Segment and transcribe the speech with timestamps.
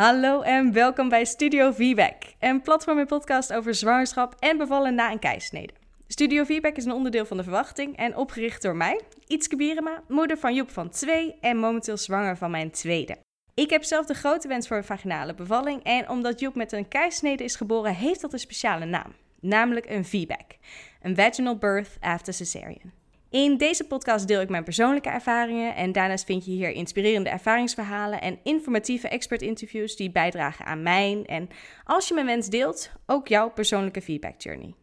[0.00, 5.10] Hallo en welkom bij Studio Feedback, een platform en podcast over zwangerschap en bevallen na
[5.10, 5.72] een keisnede.
[6.06, 10.38] Studio Feedback is een onderdeel van de verwachting en opgericht door mij, Ietske Bierema, moeder
[10.38, 13.16] van Joep van 2 en momenteel zwanger van mijn tweede.
[13.54, 16.88] Ik heb zelf de grote wens voor een vaginale bevalling en omdat Joep met een
[16.88, 20.56] keisnede is geboren, heeft dat een speciale naam, namelijk een VBAC,
[21.02, 22.99] een vaginal birth after cesarean.
[23.30, 28.20] In deze podcast deel ik mijn persoonlijke ervaringen en daarnaast vind je hier inspirerende ervaringsverhalen
[28.20, 31.48] en informatieve expert-interviews die bijdragen aan mijn en,
[31.84, 34.74] als je mijn wens deelt, ook jouw persoonlijke feedback journey.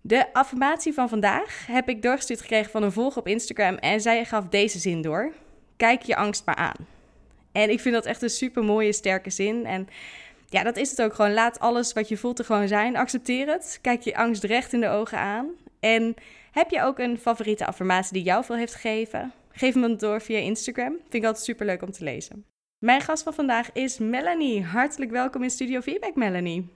[0.00, 4.24] De affirmatie van vandaag heb ik doorgestuurd gekregen van een volger op Instagram en zij
[4.24, 5.32] gaf deze zin door:
[5.76, 6.86] Kijk je angst maar aan.
[7.52, 9.66] En ik vind dat echt een super mooie, sterke zin.
[9.66, 9.88] En
[10.48, 11.32] ja, dat is het ook gewoon.
[11.32, 12.96] Laat alles wat je voelt er gewoon zijn.
[12.96, 13.78] Accepteer het.
[13.82, 15.46] Kijk je angst recht in de ogen aan.
[15.80, 16.14] En
[16.54, 19.32] heb je ook een favoriete affirmatie die jou veel heeft gegeven?
[19.50, 20.92] Geef me dan door via Instagram.
[20.92, 22.46] Vind ik altijd super leuk om te lezen.
[22.78, 24.62] Mijn gast van vandaag is Melanie.
[24.62, 26.68] Hartelijk welkom in Studio Feedback, Melanie.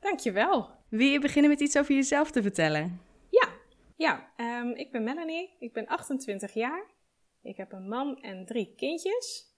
[0.00, 0.70] Dankjewel.
[0.88, 3.00] Wil je beginnen met iets over jezelf te vertellen?
[3.30, 3.48] Ja,
[3.96, 5.56] ja ehm, ik ben Melanie.
[5.58, 6.84] Ik ben 28 jaar.
[7.42, 9.52] Ik heb een man en drie kindjes.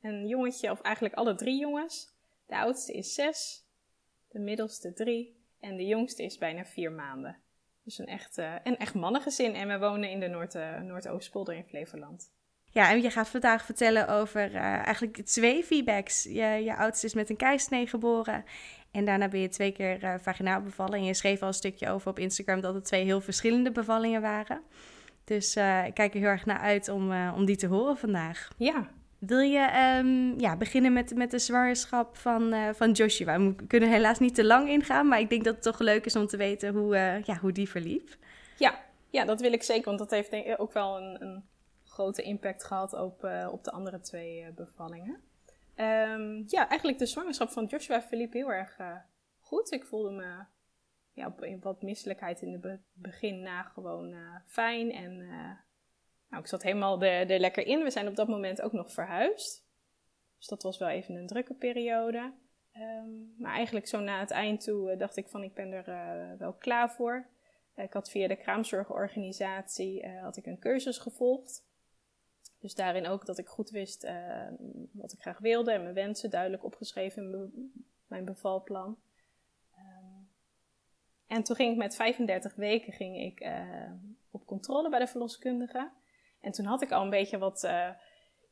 [0.00, 2.16] Een jongetje, of eigenlijk alle drie jongens.
[2.46, 3.64] De oudste is zes,
[4.28, 7.46] de middelste drie en de jongste is bijna vier maanden.
[7.88, 9.54] Dus een echt, uh, een echt mannengezin.
[9.54, 12.32] En we wonen in de Noord, uh, Noordoostpolder in Flevoland.
[12.70, 16.22] Ja, en je gaat vandaag vertellen over uh, eigenlijk twee feedbacks.
[16.22, 18.44] Je, je oudste is met een keisnee geboren.
[18.90, 20.98] En daarna ben je twee keer vaginaal bevallen.
[20.98, 24.20] En je schreef al een stukje over op Instagram dat het twee heel verschillende bevallingen
[24.20, 24.62] waren.
[25.24, 28.48] Dus ik kijk er heel erg naar uit om, om die te horen vandaag.
[28.56, 33.40] Ja, wil je um, ja, beginnen met, met de zwangerschap van, uh, van Joshua?
[33.40, 36.16] We kunnen helaas niet te lang ingaan, maar ik denk dat het toch leuk is
[36.16, 38.16] om te weten hoe, uh, ja, hoe die verliep.
[38.58, 41.44] Ja, ja, dat wil ik zeker, want dat heeft ook wel een, een
[41.84, 45.20] grote impact gehad op, uh, op de andere twee bevallingen.
[45.76, 48.76] Um, ja, eigenlijk de zwangerschap van Joshua verliep heel erg
[49.38, 49.72] goed.
[49.72, 50.44] Ik voelde me
[51.12, 54.14] ja, op wat misselijkheid in het be begin na gewoon
[54.46, 55.26] fijn en
[56.28, 57.82] nou, ik zat helemaal er, er lekker in.
[57.82, 59.66] We zijn op dat moment ook nog verhuisd.
[60.38, 62.32] Dus dat was wel even een drukke periode.
[62.76, 65.88] Um, maar eigenlijk zo na het eind toe uh, dacht ik van ik ben er
[65.88, 67.26] uh, wel klaar voor.
[67.76, 71.66] Uh, ik had via de kraamzorgorganisatie had ik een cursus gevolgd.
[72.60, 74.06] Dus daarin ook dat ik goed wist
[74.92, 77.72] wat ik graag wilde en mijn wensen duidelijk opgeschreven in
[78.06, 78.98] mijn bevalplan.
[79.76, 80.28] Um,
[81.26, 83.50] en toen ging ik met 35 weken ging ik,
[84.30, 85.90] op controle bij de verloskundige.
[86.48, 87.88] En toen had ik al een beetje wat, uh,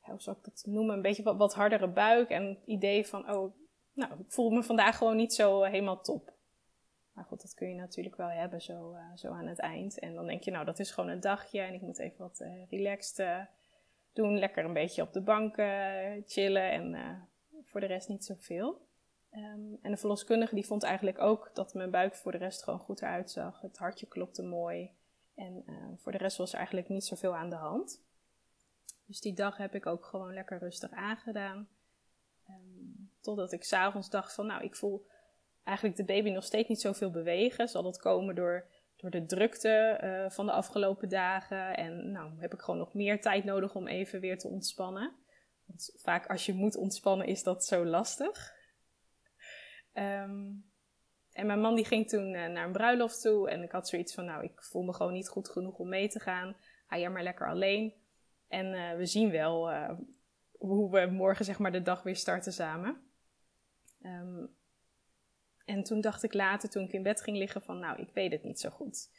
[0.01, 2.31] hoe zou ik dat noemen, een beetje wat, wat hardere buik.
[2.31, 3.55] En het idee van, oh,
[3.93, 6.33] nou, ik voel me vandaag gewoon niet zo uh, helemaal top.
[7.13, 9.99] Maar goed, dat kun je natuurlijk wel hebben zo, uh, zo aan het eind.
[9.99, 12.45] En dan denk je, nou, dat is gewoon een dagje en ik moet even wat
[12.71, 13.49] relaxed
[14.13, 14.39] doen.
[14.39, 15.55] Lekker een beetje op de bank
[16.27, 16.97] chillen en
[17.65, 18.87] voor de rest niet zoveel.
[19.33, 22.79] Um, en de verloskundige die vond eigenlijk ook dat mijn buik voor de rest gewoon
[22.79, 23.61] goed eruit zag.
[23.61, 24.91] Het hartje klopte mooi.
[25.37, 28.05] En uh, voor de rest was er eigenlijk niet zoveel aan de hand.
[29.07, 31.69] Dus die dag heb ik ook gewoon lekker rustig aangedaan.
[32.49, 35.07] Um, totdat ik s'avonds dacht van, nou, ik voel
[35.65, 37.69] eigenlijk de baby nog steeds niet zoveel bewegen.
[37.69, 38.67] Zal dat komen door,
[38.97, 41.77] door de drukte uh, van de afgelopen dagen?
[41.77, 45.15] En nou, heb ik gewoon nog meer tijd nodig om even weer te ontspannen.
[45.65, 48.55] Want vaak als je moet ontspannen is dat zo lastig.
[49.93, 50.71] Um,
[51.37, 53.51] en mijn man die ging toen uh, naar een bruiloft toe.
[53.51, 56.09] En ik had zoiets van, nou, ik voel me gewoon niet goed genoeg om mee
[56.09, 56.57] te gaan.
[56.87, 57.95] Ga jij maar lekker alleen.
[58.49, 59.91] En uh, we zien wel uh,
[60.59, 63.01] hoe we morgen zeg maar de dag weer starten samen.
[64.03, 64.55] Um,
[65.65, 68.33] en toen dacht ik later, toen ik in bed ging liggen, van nou, ik weet
[68.33, 69.11] het niet zo goed.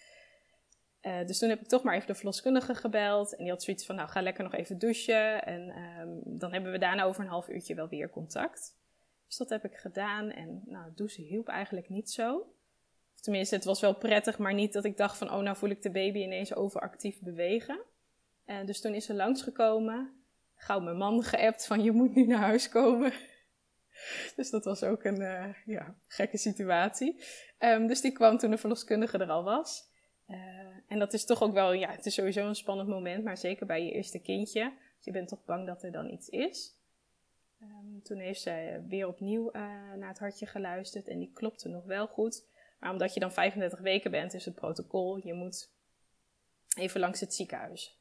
[1.02, 3.36] dus toen heb ik toch maar even de verloskundige gebeld.
[3.36, 5.44] En die had zoiets van, nou, ga lekker nog even douchen.
[5.44, 8.77] En um, dan hebben we daarna over een half uurtje wel weer contact.
[9.28, 12.52] Dus dat heb ik gedaan en nou, douchen hielp eigenlijk niet zo.
[13.22, 15.82] tenminste, het was wel prettig, maar niet dat ik dacht van, oh nou voel ik
[15.82, 17.80] de baby ineens overactief bewegen.
[18.46, 20.14] En dus toen is ze langsgekomen,
[20.56, 23.14] gauw mijn man geappt van, je moet nu naar huis komen.
[24.36, 27.24] Dus dat was ook een uh, ja, gekke situatie.
[27.60, 29.90] Um, dus die kwam toen de verloskundige er al was.
[30.28, 30.38] Uh,
[30.88, 33.66] en dat is toch ook wel, ja, het is sowieso een spannend moment, maar zeker
[33.66, 34.74] bij je eerste kindje.
[35.00, 36.77] Je bent toch bang dat er dan iets is.
[37.62, 39.62] Um, toen heeft zij weer opnieuw uh,
[39.94, 42.46] naar het hartje geluisterd en die klopte nog wel goed.
[42.80, 45.72] Maar omdat je dan 35 weken bent, is het protocol, je moet
[46.76, 48.00] even langs het ziekenhuis.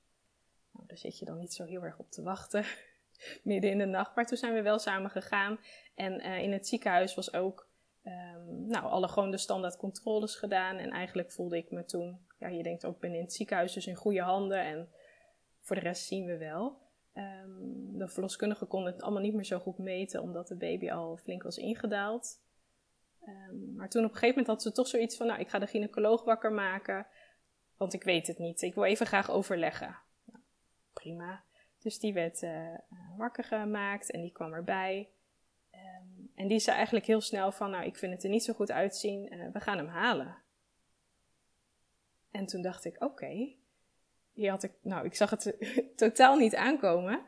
[0.72, 2.64] Nou, daar zit je dan niet zo heel erg op te wachten,
[3.42, 4.14] midden in de nacht.
[4.14, 5.58] Maar toen zijn we wel samen gegaan
[5.94, 7.68] en uh, in het ziekenhuis was ook,
[8.04, 10.76] um, nou, alle gewoon de standaard controles gedaan.
[10.76, 13.72] En eigenlijk voelde ik me toen, ja, je denkt ook, ik ben in het ziekenhuis,
[13.72, 14.88] dus in goede handen en
[15.60, 16.85] voor de rest zien we wel.
[17.16, 21.16] Ehm, de verloskundige kon het allemaal niet meer zo goed meten, omdat de baby al
[21.16, 22.42] flink was ingedaald.
[23.20, 25.58] Ehm, maar toen op een gegeven moment had ze toch zoiets van, nou, ik ga
[25.58, 27.06] de gynaecoloog wakker maken,
[27.76, 28.62] want ik weet het niet.
[28.62, 29.98] Ik wil even graag overleggen.
[30.24, 30.40] Nou,
[30.92, 31.44] prima.
[31.78, 32.78] Dus die werd uh,
[33.16, 35.10] wakker gemaakt en die kwam erbij.
[35.72, 38.52] Um, en die zei eigenlijk heel snel van, nou, ik vind het er niet zo
[38.52, 40.36] goed uitzien, uh, we gaan hem halen.
[42.30, 43.54] En toen dacht ik, oké.
[44.36, 45.56] Had ik, nou, ik zag het
[45.96, 47.20] totaal niet aankomen.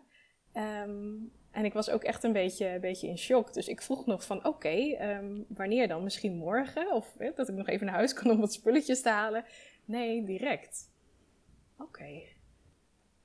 [0.55, 3.53] Um, en ik was ook echt een beetje, een beetje in shock.
[3.53, 6.03] Dus ik vroeg nog van, oké, um, wanneer dan?
[6.03, 6.93] Misschien morgen?
[6.93, 9.45] Of dat ik nog even naar huis kan om wat spulletjes te halen?
[9.85, 10.91] Nee, direct.
[11.79, 12.23] Oké.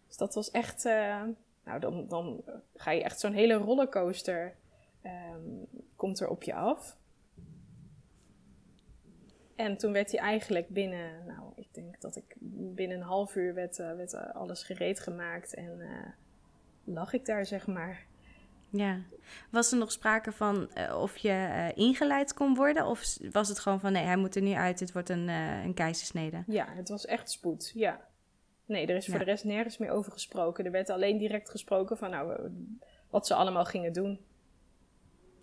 [0.08, 1.24] Dus dat was echt, uh,
[1.64, 2.44] nou dan, dan
[2.76, 4.56] ga je echt zo'n hele rollercoaster,
[5.04, 6.98] um, komt er op je af.
[9.56, 13.54] En toen werd hij eigenlijk binnen, nou, ik denk dat ik binnen een half uur
[13.54, 15.88] werd, uh, werd uh, alles gereed gemaakt en uh,
[16.84, 18.06] lag ik daar, zeg maar.
[18.70, 19.00] Ja.
[19.50, 22.86] Was er nog sprake van of je ingeleid kon worden?
[22.86, 25.74] Of was het gewoon van nee, hij moet er nu uit, dit wordt een, een
[25.74, 26.44] keizersnede?
[26.48, 28.08] Ja, het was echt spoed, ja.
[28.66, 30.66] Nee, er is voor de rest nergens meer over gesproken.
[30.66, 32.52] Er werd alleen direct gesproken van nou,
[33.10, 34.20] wat ze allemaal gingen doen.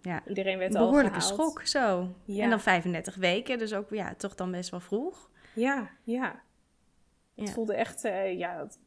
[0.03, 2.15] Ja, Iedereen werd een behoorlijke al schok, zo.
[2.25, 2.45] Ja.
[2.45, 5.31] En dan 35 weken, dus ook ja, toch dan best wel vroeg.
[5.55, 6.43] Ja, ja.
[7.41, 8.79] Het voelde echt, uh, ja, het,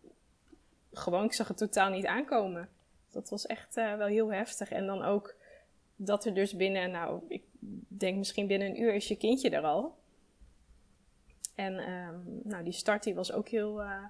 [0.91, 2.69] gewoon, ik zag het totaal niet aankomen.
[3.11, 4.71] Dat was echt uh, wel heel heftig.
[4.71, 5.35] En dan ook
[5.95, 7.43] dat er dus binnen, nou, ik
[7.87, 9.97] denk misschien binnen een uur is je kindje er al.
[11.55, 14.03] En um, nou, die start die was ook heel, uh,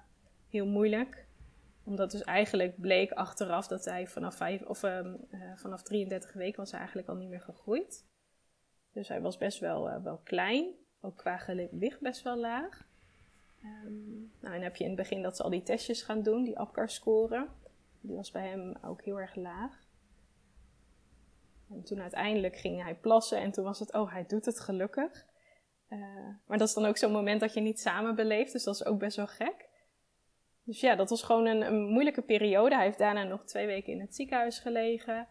[0.48, 1.26] heel moeilijk
[1.84, 5.14] omdat dus eigenlijk bleek achteraf dat hij vanaf, vijf, of, uh,
[5.56, 8.04] vanaf 33 weken was eigenlijk al niet meer gegroeid.
[8.92, 12.86] Dus hij was best wel, wel klein, ook qua gewicht best wel laag.
[13.64, 16.44] Um, nou, en heb je in het begin dat ze al die testjes gaan doen,
[16.44, 17.48] die APGAR-score.
[18.00, 19.82] Die was bij hem ook heel erg laag.
[21.70, 25.26] En toen uiteindelijk ging hij plassen en toen was het, oh, hij doet het gelukkig.
[25.88, 25.98] Uh,
[26.46, 28.84] maar dat is dan ook zo'n moment dat je niet samen beleeft, dus dat is
[28.84, 29.68] ook best wel gek.
[30.64, 32.74] Dus ja, dat was gewoon een, een, moeilijke periode.
[32.74, 35.28] Hij heeft daarna nog twee weken in het ziekenhuis gelegen.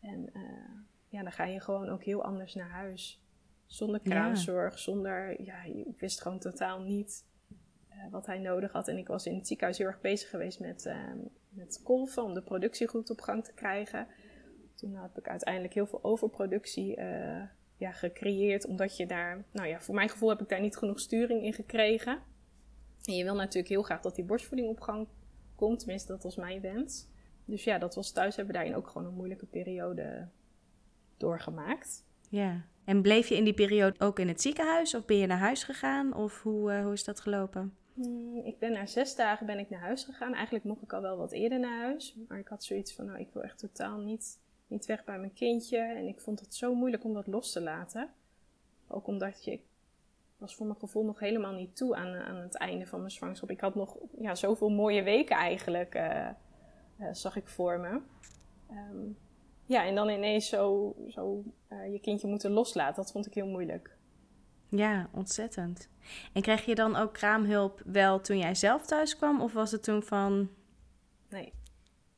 [0.00, 3.22] En uh, ja, dan ga je gewoon ook heel anders naar huis.
[3.66, 4.78] Zonder kraamzorg, ja.
[4.78, 5.42] zonder...
[5.42, 7.24] Ja, ik wist gewoon totaal niet
[8.10, 8.88] wat hij nodig had.
[8.88, 11.12] En ik was in het ziekenhuis heel erg bezig geweest met, uh,
[11.48, 12.22] met kolven...
[12.22, 14.06] om de productie goed op gang te krijgen.
[14.74, 17.00] Toen heb ik uiteindelijk heel veel overproductie
[17.76, 18.66] ja, gecreëerd.
[18.66, 19.44] Omdat je daar...
[19.52, 22.18] Nou ja, voor mijn gevoel heb ik daar niet genoeg sturing in gekregen...
[23.04, 25.08] En je wil natuurlijk heel graag dat die borstvoeding op gang
[25.54, 25.78] komt.
[25.78, 27.08] Tenminste, dat was mijn wens.
[27.44, 30.28] Dus ja, dat was thuis hebben we daarin ook gewoon een moeilijke periode
[31.16, 32.04] doorgemaakt.
[32.28, 32.64] Ja.
[32.84, 34.94] En bleef je in die periode ook in het ziekenhuis?
[34.94, 36.14] Of ben je naar huis gegaan?
[36.14, 37.76] Of hoe, uh, hoe is dat gelopen?
[37.94, 40.34] Hmm, ik ben na zes dagen ben ik naar huis gegaan.
[40.34, 42.16] Eigenlijk mocht ik al wel wat eerder naar huis.
[42.28, 45.32] Maar ik had zoiets van, nou, ik wil echt totaal niet, niet weg bij mijn
[45.32, 45.78] kindje.
[45.78, 48.10] En ik vond het zo moeilijk om dat los te laten.
[48.88, 49.60] Ook omdat je,
[50.36, 53.50] was voor mijn gevoel nog helemaal niet toe aan, aan het einde van mijn zwangerschap.
[53.50, 56.28] Ik had nog ja, zoveel mooie weken eigenlijk, uh,
[57.00, 58.00] uh, zag ik voor me.
[58.70, 59.16] Um,
[59.66, 61.42] ja, en dan ineens zo, zo
[61.72, 63.93] uh, je kindje moeten loslaten, dat vond ik heel moeilijk.
[64.76, 65.88] Ja, ontzettend.
[66.32, 69.40] En kreeg je dan ook kraamhulp wel toen jij zelf thuis kwam?
[69.40, 70.50] Of was het toen van...
[71.28, 71.52] Nee.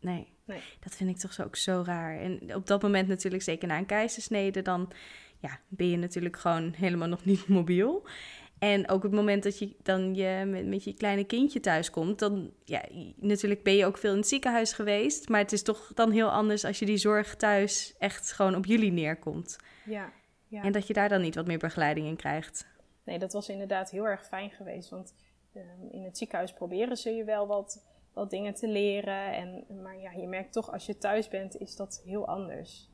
[0.01, 0.33] Nee.
[0.45, 0.61] nee.
[0.81, 2.19] Dat vind ik toch zo, ook zo raar.
[2.21, 4.93] En op dat moment natuurlijk, zeker na een keizersnede, dan
[5.39, 8.07] ja, ben je natuurlijk gewoon helemaal nog niet mobiel.
[8.59, 12.19] En ook het moment dat je dan je met, met je kleine kindje thuis komt,
[12.19, 12.85] dan ja,
[13.17, 15.29] natuurlijk ben je ook veel in het ziekenhuis geweest.
[15.29, 18.67] Maar het is toch dan heel anders als je die zorg thuis echt gewoon op
[18.67, 19.57] jullie neerkomt.
[19.85, 20.13] Ja,
[20.49, 20.63] ja.
[20.63, 22.67] En dat je daar dan niet wat meer begeleiding in krijgt.
[23.05, 24.89] Nee, dat was inderdaad heel erg fijn geweest.
[24.89, 25.15] Want
[25.55, 29.33] um, in het ziekenhuis proberen ze je wel wat, wat dingen te leren.
[29.33, 32.91] En, maar ja, je merkt toch als je thuis bent, is dat heel anders.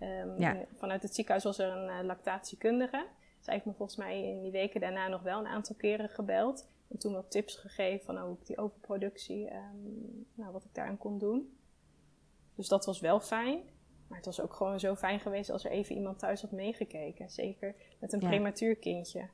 [0.00, 0.64] Um, Ja.
[0.74, 3.06] Vanuit het ziekenhuis was er een uh, lactatiekundige.
[3.40, 6.68] Zij heeft me volgens mij in die weken daarna nog wel een aantal keren gebeld.
[6.88, 10.98] En toen wat tips gegeven van hoe ik die overproductie, um, nou, wat ik daaraan
[10.98, 11.58] kon doen.
[12.54, 13.60] Dus dat was wel fijn.
[14.06, 17.30] Maar het was ook gewoon zo fijn geweest als er even iemand thuis had meegekeken.
[17.30, 18.28] Zeker met een Ja.
[18.28, 19.28] prematuur kindje.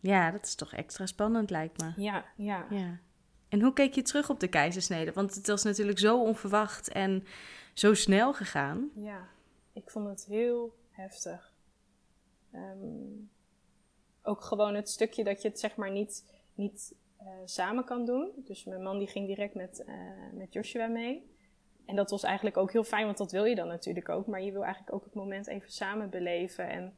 [0.00, 1.92] Ja, dat is toch extra spannend, lijkt me.
[1.96, 2.66] Ja, ja.
[2.70, 2.98] Ja.
[3.48, 5.12] En hoe keek je terug op de keizersnede?
[5.12, 7.24] Want het was natuurlijk zo onverwacht en
[7.72, 8.90] zo snel gegaan.
[8.94, 9.28] Ja,
[9.72, 11.54] ik vond het heel heftig.
[12.54, 13.30] Um,
[14.22, 16.24] ook gewoon het stukje dat je het zeg maar niet,
[16.54, 18.30] niet uh, samen kan doen.
[18.36, 19.94] Dus mijn man die ging direct met, uh,
[20.32, 21.30] met Joshua mee.
[21.86, 24.26] En dat was eigenlijk ook heel fijn, want dat wil je dan natuurlijk ook.
[24.26, 26.68] Maar je wil eigenlijk ook het moment even samen beleven.
[26.68, 26.96] En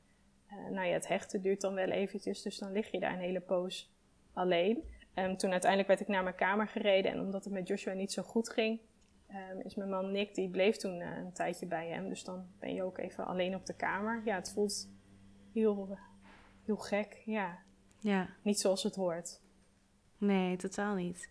[0.49, 2.43] uh, nou ja, het hechten duurt dan wel eventjes.
[2.43, 3.93] Dus dan lig je daar een hele poos
[4.33, 4.85] alleen.
[5.15, 7.13] Um, toen uiteindelijk werd ik naar mijn kamer gereden.
[7.13, 8.81] En omdat het met Joshua niet zo goed ging,
[9.27, 12.09] ehm, is mijn man Nick, die bleef toen eh, een tijdje bij hem.
[12.09, 14.23] Dus dan ben je ook even alleen op de kamer.
[14.25, 14.89] Ja, het voelt
[15.53, 15.99] heel,
[16.65, 17.23] heel gek.
[17.25, 17.59] Ja,
[18.01, 19.41] Ja, niet zoals het hoort.
[20.19, 21.31] nee, totaal niet.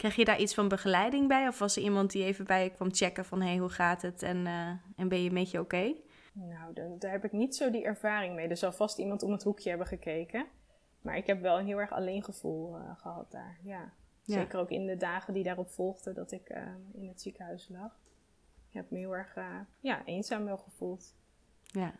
[0.00, 1.48] Kreeg je daar iets van begeleiding bij?
[1.48, 3.40] Of was er iemand die even bij je kwam checken van...
[3.40, 5.94] hé, hey, hoe gaat het en, eh, en ben je een beetje oké?
[6.32, 8.48] Nou, daar heb ik niet zo die ervaring mee.
[8.48, 10.46] Er zal vast iemand om het hoekje hebben gekeken.
[11.00, 13.58] Maar ik heb wel een heel erg alleen gevoel eh, gehad daar.
[13.62, 13.92] Ja.
[14.22, 14.34] Ja.
[14.34, 17.98] Zeker ook in de dagen die daarop volgden dat ik eh, in het ziekenhuis lag.
[18.68, 19.36] Ik heb me heel erg
[19.80, 21.14] ja, eenzaam wel gevoeld.
[21.62, 21.92] Ja.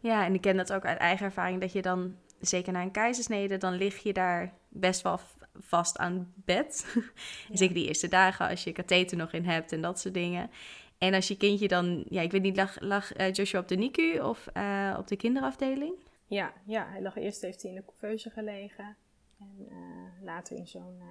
[0.00, 1.60] ja, en ik ken dat ook uit eigen ervaring...
[1.60, 3.56] dat je dan, zeker na een keizersnede...
[3.56, 5.18] dan lig je daar best wel
[5.60, 6.84] vast aan bed.
[7.48, 7.56] Ja.
[7.56, 10.50] Zeker die eerste dagen als je katheter nog in hebt en dat soort dingen.
[10.98, 12.04] En als je kindje dan...
[12.08, 15.16] Ja, ik weet niet, lag, lag eh, Joshua op de NICU of eh, op de
[15.16, 15.94] kinderafdeling?
[16.26, 18.96] Ja, ja, hij lag eerst heeft hij in de couveuse gelegen.
[19.38, 21.02] En eh, later in zo'n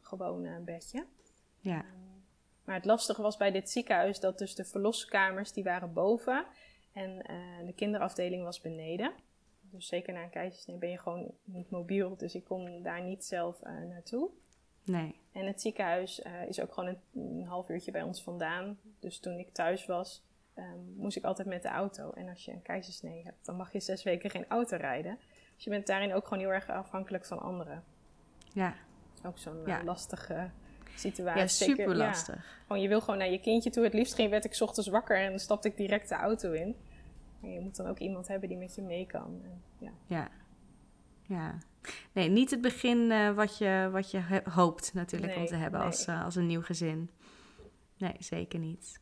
[0.00, 1.06] gewoon eh, bedje.
[1.60, 1.84] Ja,
[2.64, 6.46] Maar het lastige was bij dit ziekenhuis dat dus de verloskamers die waren boven
[6.92, 7.18] en
[7.66, 9.12] de kinderafdeling was beneden.
[9.70, 13.24] Dus zeker na een keizersnee ben je gewoon niet mobiel, dus ik kon daar niet
[13.24, 14.28] zelf eh, naartoe.
[14.84, 15.20] nee.
[15.32, 18.78] En het ziekenhuis eh, is ook gewoon een, een half uurtje bij ons vandaan.
[19.00, 20.22] Dus toen ik thuis was,
[20.54, 22.10] ehm, moest ik altijd met de auto.
[22.10, 25.18] En als je een keizersnee hebt, dan mag je zes weken geen auto rijden.
[25.54, 27.84] Dus je bent daarin ook gewoon heel erg afhankelijk van anderen.
[28.52, 28.74] Ja,
[29.24, 29.84] Ook zo'n eh, Ja.
[29.84, 30.50] lastige
[30.94, 31.40] situatie.
[31.40, 31.94] ja super ja.
[32.06, 32.60] lastig.
[32.66, 33.84] Gewoon, je wil gewoon naar je kindje toe.
[33.84, 36.52] Het liefst ging, werd ik 's ochtends wakker en dan stapte ik direct de auto
[36.52, 36.76] in.
[37.40, 39.40] Maar je moet dan ook iemand hebben die met je mee kan.
[39.44, 39.90] En, ja.
[40.06, 40.28] Ja.
[41.22, 41.58] Ja.
[42.12, 45.88] Nee, niet het begin eh, wat je, wat je hoopt natuurlijk om te hebben nee.
[45.88, 47.10] als, eh, als een nieuw gezin.
[47.96, 49.00] Nee, zeker niet.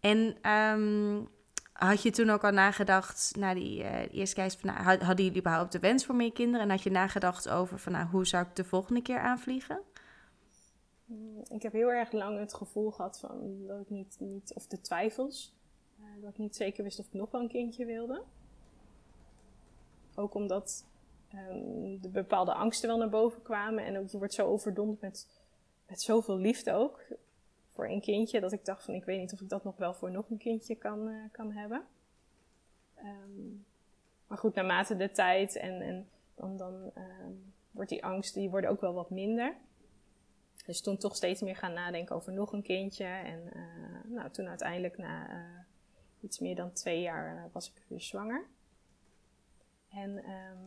[0.00, 1.20] En ehm,
[1.72, 5.24] had je toen ook al nagedacht, na die eh eerste keis, van, nou, had- hadden
[5.24, 6.60] jullie überhaupt de wens voor meer kinderen?
[6.60, 9.80] En had je nagedacht over van, nou, hoe zou ik de volgende keer aanvliegen?
[11.04, 14.66] Mm, Ik heb heel erg lang het gevoel gehad van dat ik niet, niet of
[14.66, 15.56] de twijfels,
[16.20, 18.22] dat ik niet zeker wist of ik nog wel een kindje wilde.
[20.14, 20.84] Ook omdat
[21.28, 25.28] ehm, de bepaalde angsten wel naar boven kwamen en ook je wordt zo overdonderd met,
[25.86, 27.04] met zoveel liefde ook
[27.72, 29.94] voor een kindje, dat ik dacht van ik weet niet of ik dat nog wel
[29.94, 31.84] voor nog een kindje kan, eh, kan hebben.
[32.94, 33.48] Ehm,
[34.26, 37.32] maar goed, naarmate de tijd en, en dan, dan ehm,
[37.70, 39.56] wordt die angsten die worden ook wel wat minder.
[40.66, 43.04] Dus toen toch steeds meer gaan nadenken over nog een kindje.
[43.04, 45.64] En eh, nou, toen uiteindelijk na eh,
[46.20, 48.46] iets meer dan twee jaar eh, was ik weer zwanger.
[49.88, 50.58] En ehm,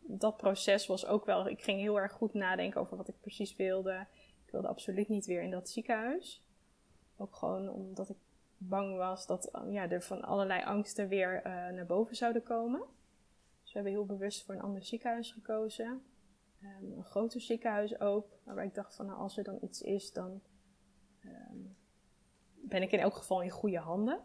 [0.00, 1.48] dat proces was ook wel...
[1.48, 4.06] Ik ging heel erg goed nadenken over wat ik precies wilde.
[4.44, 6.42] Ik wilde absoluut niet weer in dat ziekenhuis.
[7.16, 8.16] Ook gewoon omdat ik
[8.58, 12.80] bang was dat eh, ja, er van allerlei angsten weer eh, naar boven zouden komen.
[13.62, 16.02] Dus we hebben heel bewust voor een ander ziekenhuis gekozen.
[16.62, 20.12] Ehm, een groter ziekenhuis ook, waarbij ik dacht van nou, als er dan iets is,
[20.12, 20.40] dan
[21.20, 21.58] ehm,
[22.62, 24.20] ben ik in elk geval in goede handen.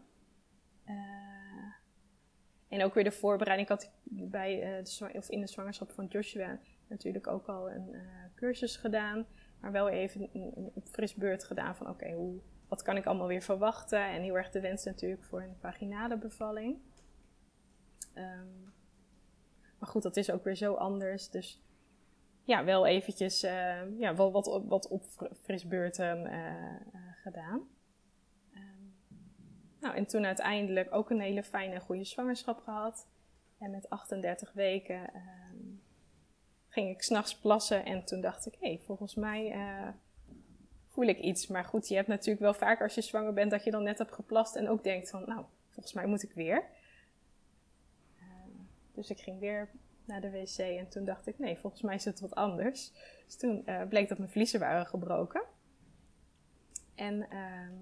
[0.84, 0.94] Eh,
[2.68, 3.70] en ook weer de voorbereiding.
[3.70, 8.02] Ik had bij, eh, of in de zwangerschap van Joshua natuurlijk ook al een eh,
[8.36, 9.26] cursus gedaan.
[9.60, 13.06] Maar wel even een, een, een fris beurt gedaan van oké, hoe wat kan ik
[13.06, 14.06] allemaal weer verwachten?
[14.10, 16.78] En heel erg de wens natuurlijk voor een vaginale bevalling.
[18.14, 18.62] Ehm,
[19.80, 21.30] maar goed, dat is ook weer zo anders.
[21.30, 21.62] Dus
[22.44, 23.42] ja, wel eventjes
[23.98, 26.82] ja, wat, op- wat opfrisbeurten eh, eh,
[27.22, 27.68] gedaan.
[29.84, 33.08] Nou, en toen uiteindelijk ook een hele fijne en goede zwangerschap gehad.
[33.58, 35.58] En met 38 weken ehm,
[36.68, 37.86] ging ik s'nachts plassen.
[37.86, 39.88] En toen dacht ik, hé, hey, volgens mij eh,
[40.88, 41.48] voel ik iets.
[41.48, 43.98] Maar goed, je hebt natuurlijk wel vaker als je zwanger bent dat je dan net
[43.98, 44.56] hebt geplast.
[44.56, 46.64] En ook denkt van, nou, volgens mij moet ik weer.
[48.20, 48.50] Ehm,
[48.94, 49.70] dus ik ging weer
[50.06, 52.92] naar de wc en toen dacht ik, nee, volgens mij is het wat anders.
[53.26, 55.44] Dus toen eh, bleek dat mijn vliezen waren gebroken.
[56.96, 57.74] En ehm,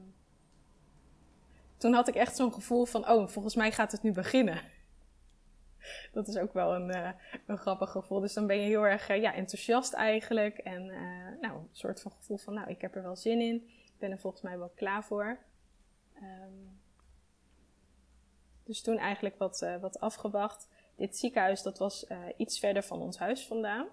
[1.81, 4.61] toen had ik echt zo'n gevoel van, oh, volgens mij gaat het nu beginnen.
[6.13, 7.09] Dat is ook wel een, eh,
[7.45, 8.19] een grappig gevoel.
[8.19, 10.57] Dus dan ben je heel erg eh, ja, enthousiast eigenlijk.
[10.57, 13.55] En eh, nou, een soort van gevoel van, nou, ik heb er wel zin in.
[13.65, 15.37] Ik ben er volgens mij wel klaar voor.
[16.13, 16.53] Ehm,
[18.63, 20.67] dus toen eigenlijk wat, wat afgewacht.
[20.95, 22.07] Dit ziekenhuis, dat was
[22.37, 23.87] iets verder van ons huis vandaan.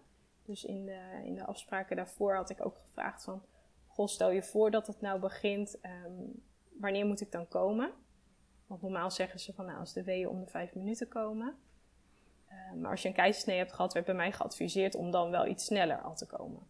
[0.44, 3.42] Dus in de, in de afspraken daarvoor had ik ook gevraagd van...
[3.86, 6.22] Goh, stel je voor dat het nou begint, ehm,
[6.80, 7.92] wanneer moet ik dan komen?
[8.66, 11.56] Want normaal zeggen ze van, nou, als de weeën om de vijf minuten komen.
[12.46, 15.46] Eh, maar als je een keizersnee hebt gehad, werd bij mij geadviseerd om dan wel
[15.46, 16.66] iets sneller al te komen.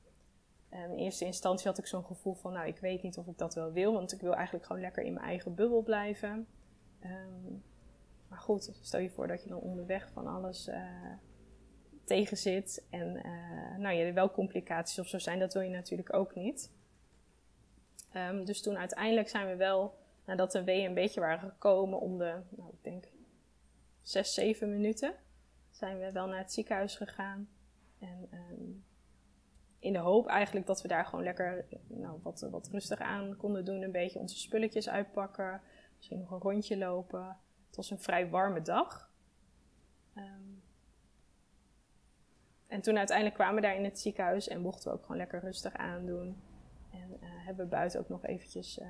[0.68, 3.38] Eh, in eerste instantie had ik zo'n gevoel van, nou, ik weet niet of ik
[3.38, 6.46] dat wel wil, want ik wil eigenlijk gewoon lekker in mijn eigen bubbel blijven.
[7.00, 7.52] Ehm,
[8.28, 10.82] maar goed, stel je voor dat je dan onderweg van alles eh
[12.04, 13.12] tegen zit en
[13.78, 16.70] nou ja, er wel complicaties of zo zijn, dat wil je natuurlijk ook niet.
[18.12, 22.18] Ehm, dus toen uiteindelijk zijn we wel, nadat de weeën een beetje waren gekomen, om
[22.18, 23.04] de, nou, ik denk,
[24.02, 25.14] zes, zeven minuten,
[25.70, 27.48] zijn we wel naar het ziekenhuis gegaan.
[27.98, 28.70] En ehm,
[29.78, 33.64] in de hoop eigenlijk dat we daar gewoon lekker nou, wat, wat rustig aan konden
[33.64, 33.82] doen.
[33.82, 35.60] Een beetje onze spulletjes uitpakken.
[35.96, 37.36] Misschien nog een rondje lopen.
[37.66, 39.10] Het was een vrij warme dag.
[40.14, 40.42] Ehm,
[42.66, 45.40] en toen uiteindelijk kwamen we daar in het ziekenhuis en mochten we ook gewoon lekker
[45.40, 46.42] rustig aandoen.
[46.90, 48.86] En uh, hebben we buiten ook nog eventjes uh,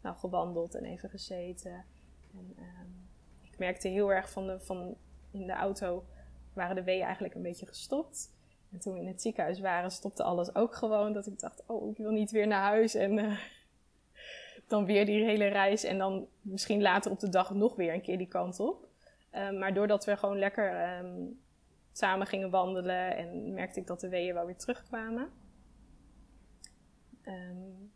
[0.00, 1.84] nou, gewandeld en even gezeten.
[2.32, 3.08] En, um,
[3.42, 4.96] ik merkte heel erg van, de, van
[5.30, 6.04] in de auto
[6.52, 8.34] waren de weeën eigenlijk een beetje gestopt.
[8.72, 11.12] En toen we in het ziekenhuis waren, stopte alles ook gewoon.
[11.12, 12.94] Dat ik dacht, oh, ik wil niet weer naar huis.
[12.94, 13.38] En uh,
[14.68, 15.84] dan weer die hele reis.
[15.84, 18.88] En dan misschien later op de dag nog weer een keer die kant op.
[19.32, 21.40] Um, maar doordat we gewoon lekker um,
[21.92, 25.30] samen gingen wandelen en merkte ik dat de weeën wel weer terugkwamen.
[27.28, 27.92] Um,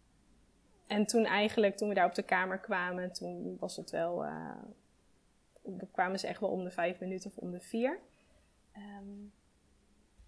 [0.87, 4.57] en toen eigenlijk, toen we daar op de kamer kwamen, toen was het wel, uh,
[5.93, 8.01] kwamen ze echt wel om de vijf minuten of om de vier.
[8.77, 9.33] Um,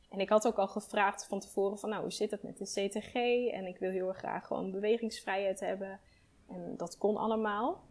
[0.08, 2.64] en ik had ook al gevraagd van tevoren van, nou, hoe zit het met de
[2.64, 3.14] CTG?
[3.52, 6.00] En ik wil heel erg graag gewoon bewegingsvrijheid hebben.
[6.48, 7.84] En dat kon allemaal.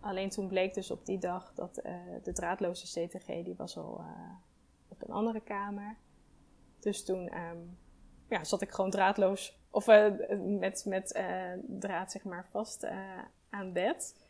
[0.00, 4.00] Alleen toen bleek dus op die dag dat uh, de draadloze CTG, die was al
[4.00, 4.30] uh,
[4.88, 5.96] op een andere kamer.
[6.80, 7.78] Dus toen um,
[8.28, 11.22] ja, zat ik gewoon draadloos, of uh, met, met
[11.66, 12.86] draad zeg maar vast
[13.50, 14.20] aan bed.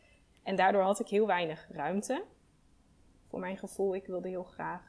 [0.43, 2.23] En daardoor had ik heel weinig ruimte.
[3.29, 4.89] Voor mijn gevoel, ik wilde heel graag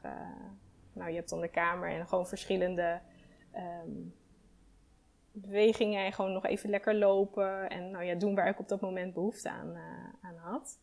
[0.94, 3.00] nou, je hebt dan de kamer en gewoon verschillende
[3.54, 4.14] um,
[5.32, 6.04] bewegingen.
[6.04, 7.70] En gewoon nog even lekker lopen.
[7.70, 9.76] En nou ja, doen waar ik op dat moment behoefte aan,
[10.20, 10.78] aan had.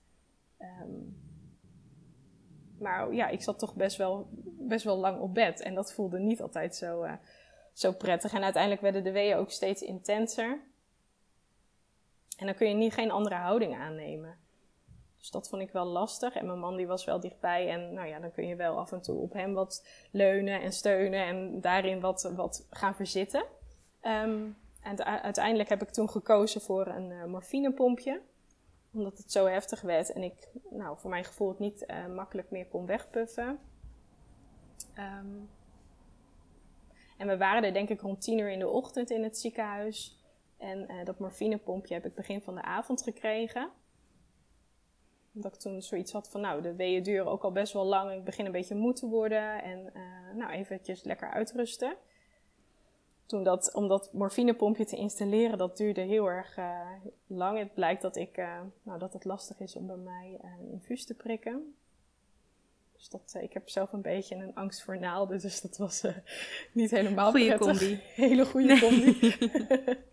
[0.59, 1.19] Um,
[2.79, 4.27] maar ja, ik zat toch best wel,
[4.59, 5.61] best wel lang op bed.
[5.61, 7.05] En dat voelde niet altijd zo,
[7.73, 8.33] zo prettig.
[8.33, 10.59] En uiteindelijk werden de weeën ook steeds intenser.
[12.37, 14.37] En dan kun je niet geen andere houding aannemen.
[15.17, 16.35] Dus dat vond ik wel lastig.
[16.35, 17.69] En mijn man die was wel dichtbij.
[17.69, 20.71] En nou ja, dan kun je wel af en toe op hem wat leunen en
[20.71, 21.25] steunen.
[21.25, 23.45] En daarin wat, wat gaan verzitten.
[24.01, 28.21] Um, en uiteindelijk heb ik toen gekozen voor een uh, morfinepompje.
[28.93, 30.11] Omdat het zo heftig werd.
[30.11, 33.59] En ik, nou, voor mijn gevoel het niet uh, makkelijk meer kon wegpuffen.
[34.97, 35.49] Um,
[37.21, 40.19] en we waren er denk ik rond tien uur in de ochtend in het ziekenhuis.
[40.57, 43.71] En uh, dat morfinepompje heb ik begin van de avond gekregen
[45.33, 48.11] omdat ik toen zoiets had van, nou, de weeën duren ook al best wel lang.
[48.11, 51.95] Ik begin een beetje moe te worden en uh, nou, eventjes lekker uitrusten.
[53.25, 56.91] Toen dat, om dat morfinepompje te installeren, dat duurde heel erg uh,
[57.27, 57.57] lang.
[57.57, 58.37] Het blijkt dat, ik,
[58.83, 61.75] nou, dat het lastig is om bij mij een infuus te prikken.
[63.01, 66.03] Dus dat, ik heb zelf een beetje een angst voor naalden, dus dat was
[66.73, 67.59] niet helemaal prettig.
[67.59, 67.99] combi.
[68.25, 69.35] Hele goede combi.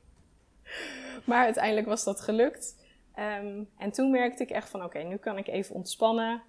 [1.27, 2.77] maar uiteindelijk was dat gelukt.
[3.19, 6.43] Um, en toen merkte ik echt van oké, okay, nu kan ik even ontspannen.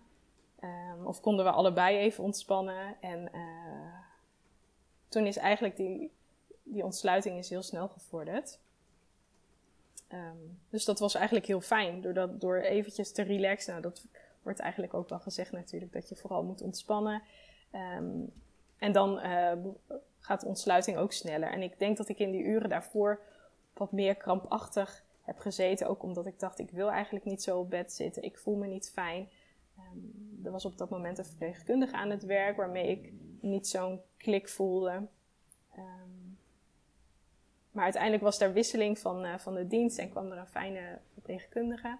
[0.63, 2.95] Um, of konden we allebei even ontspannen.
[3.01, 3.99] En uh,
[5.09, 6.11] toen is eigenlijk die,
[6.63, 8.59] die ontsluiting is heel snel gevorderd.
[10.13, 12.01] Um, dus dat was eigenlijk heel fijn.
[12.01, 13.71] Door, dat, door eventjes te relaxen.
[13.71, 14.05] Nou, dat
[14.43, 15.93] wordt eigenlijk ook wel gezegd natuurlijk.
[15.93, 17.21] Dat je vooral moet ontspannen.
[18.77, 19.51] en dan uh,
[20.19, 21.51] gaat de ontsluiting ook sneller.
[21.51, 23.19] En ik denk dat ik in die uren daarvoor
[23.73, 25.87] wat meer krampachtig heb gezeten.
[25.87, 28.23] Ook omdat ik dacht, ik wil eigenlijk niet zo op bed zitten.
[28.23, 29.29] Ik voel me niet fijn.
[29.77, 34.01] Um, er was op dat moment een verpleegkundige aan het werk waarmee ik niet zo'n
[34.17, 34.91] klik voelde.
[35.77, 36.37] Um,
[37.71, 40.99] maar uiteindelijk was er wisseling van, uh, van de dienst en kwam er een fijne
[41.13, 41.97] verpleegkundige.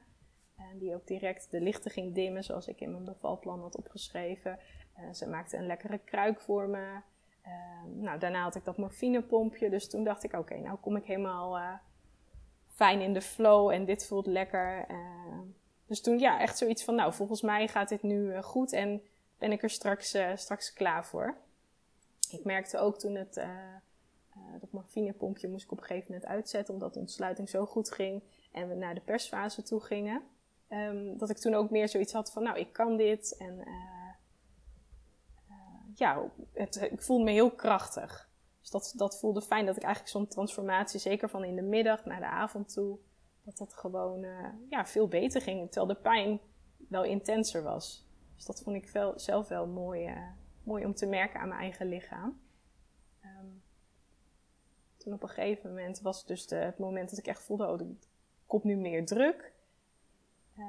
[0.59, 4.59] En die ook direct de lichten ging dimmen, zoals ik in mijn bevalplan had opgeschreven.
[4.99, 6.99] Uh, ze maakte een lekkere kruik voor me.
[7.45, 9.69] Uh, nou, daarna had ik dat morfinepompje.
[9.69, 11.73] Dus toen dacht ik, oké, nou kom ik helemaal uh,
[12.67, 14.85] fijn in de flow en dit voelt lekker.
[14.91, 15.39] Uh,
[15.85, 19.01] dus toen ja, echt zoiets van, nou, volgens mij gaat dit nu uh, goed en
[19.37, 21.35] ben ik er straks, straks klaar voor.
[22.29, 23.33] Ik merkte ook toen het,
[24.59, 28.21] dat morfinepompje moest ik op een gegeven moment uitzetten, omdat de ontsluiting zo goed ging
[28.51, 30.21] en we naar de persfase toe gingen.
[30.69, 33.67] Um, dat ik toen ook meer zoiets had van, nou, ik kan dit en
[35.95, 38.29] ja, het, ik voelde me heel krachtig.
[38.59, 42.05] Dus dat, dat voelde fijn dat ik eigenlijk zo'n transformatie, zeker van in de middag
[42.05, 42.97] naar de avond toe,
[43.43, 45.71] dat dat gewoon uh, ja, veel beter ging.
[45.71, 46.39] Terwijl de pijn
[46.89, 48.07] wel intenser was.
[48.35, 50.13] Dus dat vond ik wel, zelf wel mooi,
[50.63, 52.41] mooi om te merken aan mijn eigen lichaam.
[53.23, 53.63] Um,
[54.97, 57.67] toen op een gegeven moment was het dus de, het moment dat ik echt voelde,
[57.67, 57.85] oh, er
[58.45, 59.53] komt nu meer druk.
[60.59, 60.65] Uh,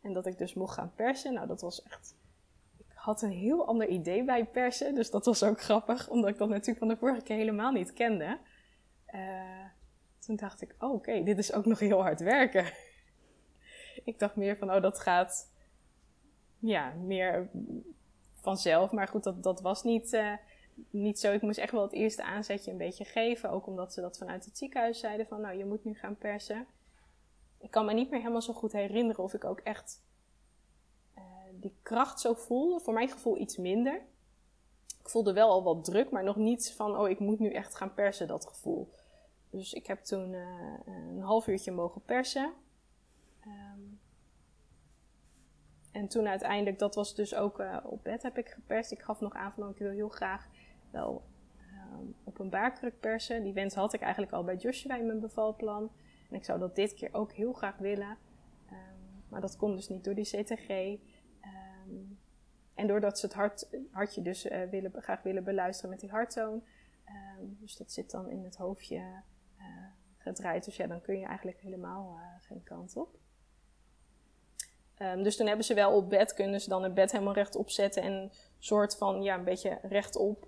[0.00, 1.34] en dat ik dus mocht gaan persen.
[1.34, 2.14] Nou, dat was echt
[3.02, 4.94] had een heel ander idee bij persen.
[4.94, 7.92] Dus dat was ook grappig, omdat ik dat natuurlijk van de vorige keer helemaal niet
[7.92, 8.38] kende.
[9.14, 9.64] Uh,
[10.18, 12.64] toen dacht ik, oh, oké, dit is ook nog heel hard werken.
[14.04, 15.52] ik dacht meer van, oh, dat gaat
[16.58, 17.50] ja, meer
[18.40, 18.92] vanzelf.
[18.92, 20.32] Maar goed, dat, dat was niet, uh,
[20.90, 21.32] niet zo.
[21.32, 23.50] Ik moest echt wel het eerste aanzetje een beetje geven.
[23.50, 26.66] Ook omdat ze dat vanuit het ziekenhuis zeiden van, nou, je moet nu gaan persen.
[27.62, 30.02] Ik kan me niet meer helemaal zo goed herinneren of ik ook echt
[31.18, 31.22] uh,
[31.52, 32.80] die kracht zo voelde.
[32.80, 34.02] Voor mijn gevoel iets minder.
[35.00, 37.74] Ik voelde wel al wat druk, maar nog niet van, oh, ik moet nu echt
[37.74, 38.92] gaan persen, dat gevoel.
[39.50, 40.46] Dus ik heb toen uh,
[40.86, 42.52] een half uurtje mogen persen.
[43.46, 44.00] Um,
[45.92, 48.92] en toen uiteindelijk, dat was dus ook uh, op bed heb ik geperst.
[48.92, 50.48] Ik gaf nog aan van, oh, ik wil heel graag
[50.90, 51.22] wel
[51.92, 53.42] um, op een baarkruk persen.
[53.42, 55.90] Die wens had ik eigenlijk al bij Joshua in mijn bevalplan.
[56.32, 58.16] En ik zou dat dit keer ook heel graag willen.
[58.70, 58.76] Um,
[59.28, 60.68] maar dat kon dus niet door die CTG.
[61.88, 62.18] Um,
[62.74, 66.62] en doordat ze het hart, hartje dus uh, willen, graag willen beluisteren met die harttoon.
[67.38, 68.96] dus dat zit dan in het hoofdje
[69.58, 69.64] uh,
[70.16, 70.64] gedraaid.
[70.64, 73.20] Dus ja, dan kun je eigenlijk helemaal uh, geen kant op.
[75.22, 78.02] Dus toen hebben ze wel op bed, kunnen ze dan het bed helemaal rechtop zetten
[78.02, 80.46] en een soort van, ja, een beetje rechtop.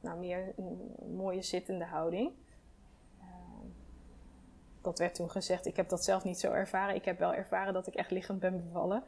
[0.00, 2.32] Nou, meer een, mooie zittende houding.
[4.86, 5.66] Dat werd toen gezegd.
[5.66, 6.94] Ik heb dat zelf niet zo ervaren.
[6.94, 9.02] Ik heb wel ervaren dat ik echt liggend ben bevallen.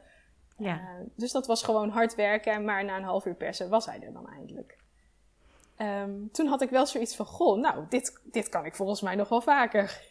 [0.57, 0.75] Ja.
[0.75, 3.99] Uh, dus dat was gewoon hard werken, maar na een half uur persen was hij
[4.01, 4.77] er dan eindelijk.
[6.31, 9.29] toen had ik wel zoiets van, goh, nou, dit, dit kan ik volgens mij nog
[9.29, 10.01] wel vaker.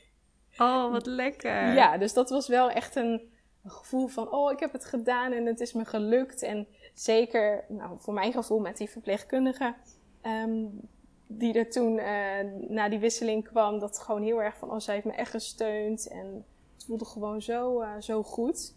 [0.58, 1.72] Oh, wat lekker.
[1.72, 3.32] Ja, dus dat was wel echt een,
[3.64, 6.42] een, gevoel van, oh, ik heb het gedaan en het is me gelukt.
[6.42, 9.74] En zeker, nou, voor mijn gevoel met die verpleegkundige,
[10.22, 10.88] um,
[11.30, 14.94] die er toen uh, na die wisseling kwam, dat gewoon heel erg van, oh, zij
[14.94, 16.08] heeft me echt gesteund.
[16.08, 18.74] En het voelde gewoon zo, uh, zo goed.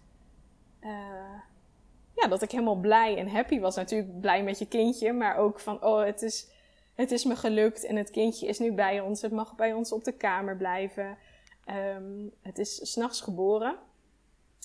[0.81, 0.89] Uh,
[2.15, 3.75] ja, dat ik helemaal blij en happy was.
[3.75, 6.47] Natuurlijk blij met je kindje, maar ook van, oh, het is,
[6.95, 9.21] het is me gelukt en het kindje is nu bij ons.
[9.21, 11.17] Het mag bij ons op de kamer blijven.
[11.95, 13.77] Um, het is s'nachts geboren.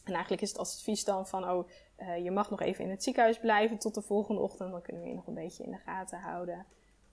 [0.05, 1.69] En eigenlijk is het als advies dan van, oh,
[2.23, 4.71] je mag nog even in het ziekenhuis blijven tot de volgende ochtend.
[4.71, 6.67] Dan kunnen we je nog een beetje in de gaten houden.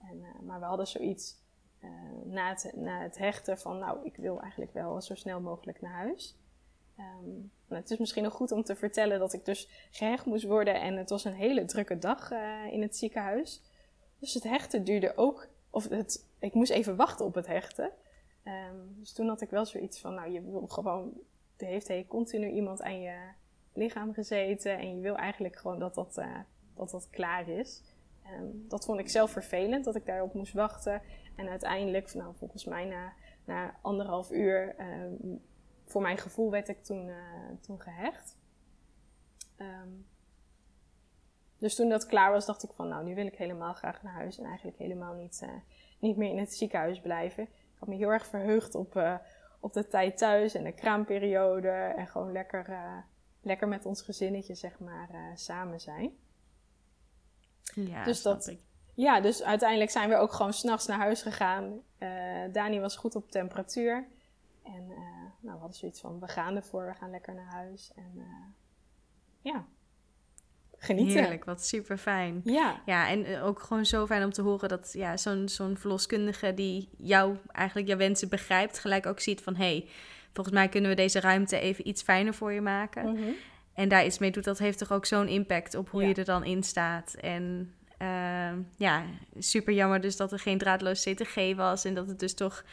[0.09, 1.37] En, uh, maar we hadden zoiets
[1.83, 1.89] uh,
[2.23, 5.93] na, het, na het hechten van, nou, ik wil eigenlijk wel zo snel mogelijk naar
[5.93, 6.37] huis.
[6.99, 10.43] Um, nou, het is misschien nog goed om te vertellen dat ik dus gehecht moest
[10.43, 10.81] worden.
[10.81, 12.31] En het was een hele drukke dag
[12.71, 13.61] in het ziekenhuis.
[14.19, 17.91] Dus het hechten duurde ook, of het, ik moest even wachten op het hechten.
[18.45, 21.11] Um, dus toen had ik wel zoiets van, nou, je wil gewoon,
[21.57, 23.17] er heeft hey, continu iemand aan je
[23.73, 26.21] lichaam gezeten en je wil eigenlijk gewoon dat dat,
[26.75, 27.81] dat, dat klaar is.
[28.31, 31.01] Um, dat vond ik zelf vervelend, dat ik daarop moest wachten.
[31.35, 33.13] En uiteindelijk, nou, volgens mij na,
[33.45, 35.41] na anderhalf uur, um,
[35.85, 37.15] voor mijn gevoel werd ik toen, uh,
[37.61, 38.37] toen gehecht.
[41.57, 44.13] dus toen dat klaar was, dacht ik van, nou, nu wil ik helemaal graag naar
[44.13, 45.49] huis en eigenlijk helemaal niet, uh,
[45.99, 47.47] niet meer in het ziekenhuis blijven
[47.83, 49.15] had me heel erg verheugd op, uh,
[49.59, 51.69] op de tijd thuis en de kraamperiode.
[51.69, 52.79] En gewoon lekker,
[53.41, 56.17] lekker met ons gezinnetje, zeg maar, samen zijn.
[57.75, 58.47] Ja, dus dat.
[58.47, 58.59] Ik.
[58.93, 61.81] Ja, dus uiteindelijk zijn we ook gewoon s'nachts naar huis gegaan.
[62.51, 64.07] Dani was goed op temperatuur.
[64.63, 64.87] En
[65.39, 67.91] nou, we hadden zoiets van, we gaan ervoor, we gaan lekker naar huis.
[67.95, 68.25] En
[69.41, 69.65] ja,
[70.83, 71.19] genieten.
[71.19, 72.41] Heerlijk, wat super fijn.
[72.43, 72.81] Ja.
[72.85, 76.53] Ja, en eh, ook gewoon zo fijn om te horen dat ja, zo'n zo'n verloskundige
[76.53, 79.87] die jou eigenlijk jouw wensen begrijpt, gelijk ook ziet van hé, hey,
[80.33, 83.09] volgens mij kunnen we deze ruimte even iets fijner voor je maken.
[83.09, 83.35] Mm -hmm.
[83.73, 86.07] En daar iets mee doet, dat heeft toch ook zo'n impact op hoe ja.
[86.07, 87.13] je er dan in staat.
[87.13, 89.03] En uh, ja,
[89.37, 92.63] super jammer dus dat er geen draadloos CTG was en dat het dus toch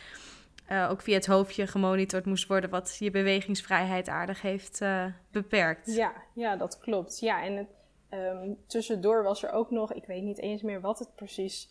[0.70, 5.94] uh, ook via het hoofdje gemonitord moest worden, wat je bewegingsvrijheid aardig heeft uh, beperkt.
[5.94, 7.18] Ja, ja, dat klopt.
[7.18, 7.68] Ja, en het,
[8.14, 11.68] Um, tussendoor was er ook nog, ik weet niet eens meer wat het precies.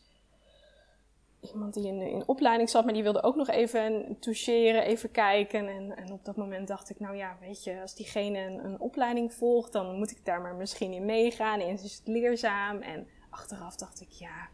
[1.41, 5.67] Iemand die in, in opleiding zat, maar die wilde ook nog even toucheren, even kijken.
[5.67, 8.79] En, en op dat moment dacht ik, nou ja, weet je, als diegene een, een
[8.79, 11.59] opleiding volgt, dan moet ik daar maar misschien in meegaan.
[11.59, 12.81] Eens is het leerzaam.
[12.81, 14.49] En achteraf dacht ik, ja,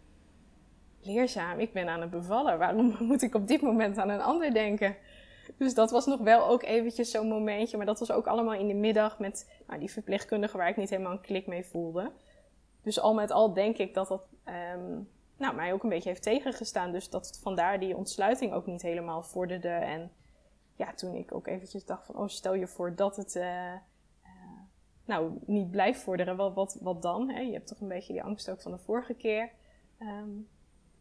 [1.02, 2.58] leerzaam, ik ben aan het bevallen.
[2.60, 4.96] Waarom moet ik op dit moment aan een ander denken?
[5.58, 7.78] Dus dat was nog wel ook eventjes zo'n momentje.
[7.78, 10.90] Maar dat was ook allemaal in de middag met nou, die verpleegkundige waar ik niet
[10.90, 12.12] helemaal een klik mee voelde.
[12.82, 14.28] Dus al met al denk ik dat dat
[14.76, 16.92] um, nou, mij ook een beetje heeft tegengestaan.
[16.92, 19.70] Dus dat vandaar die ontsluiting ook niet helemaal vorderde.
[19.70, 20.12] En
[20.76, 24.30] ja, toen ik ook eventjes dacht van, oh stel je voor dat het uh, uh,
[25.06, 27.30] nou niet blijft vorderen, wat, wat, wat dan?
[27.30, 27.40] Hè?
[27.40, 29.52] Je hebt toch een beetje die angst ook van de vorige keer.
[30.00, 30.48] Um,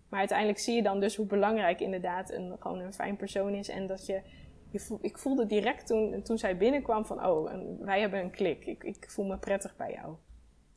[0.09, 3.69] maar uiteindelijk zie je dan dus hoe belangrijk inderdaad een, gewoon een fijn persoon is.
[3.69, 4.23] En dat je,
[4.71, 8.67] je voel, ik voelde direct toen, toen zij binnenkwam van, oh, wij hebben een klik.
[8.67, 10.15] Ik, ik voel me prettig bij jou.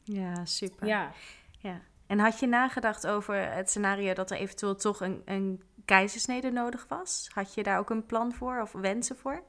[0.04, 0.88] Ja, super.
[0.88, 1.12] Ja.
[1.60, 1.82] ja.
[2.08, 6.86] En had je nagedacht over het scenario dat er eventueel toch een, een keizersnede nodig
[6.88, 7.30] was.
[7.34, 9.43] Had je daar ook een plan voor of wensen voor?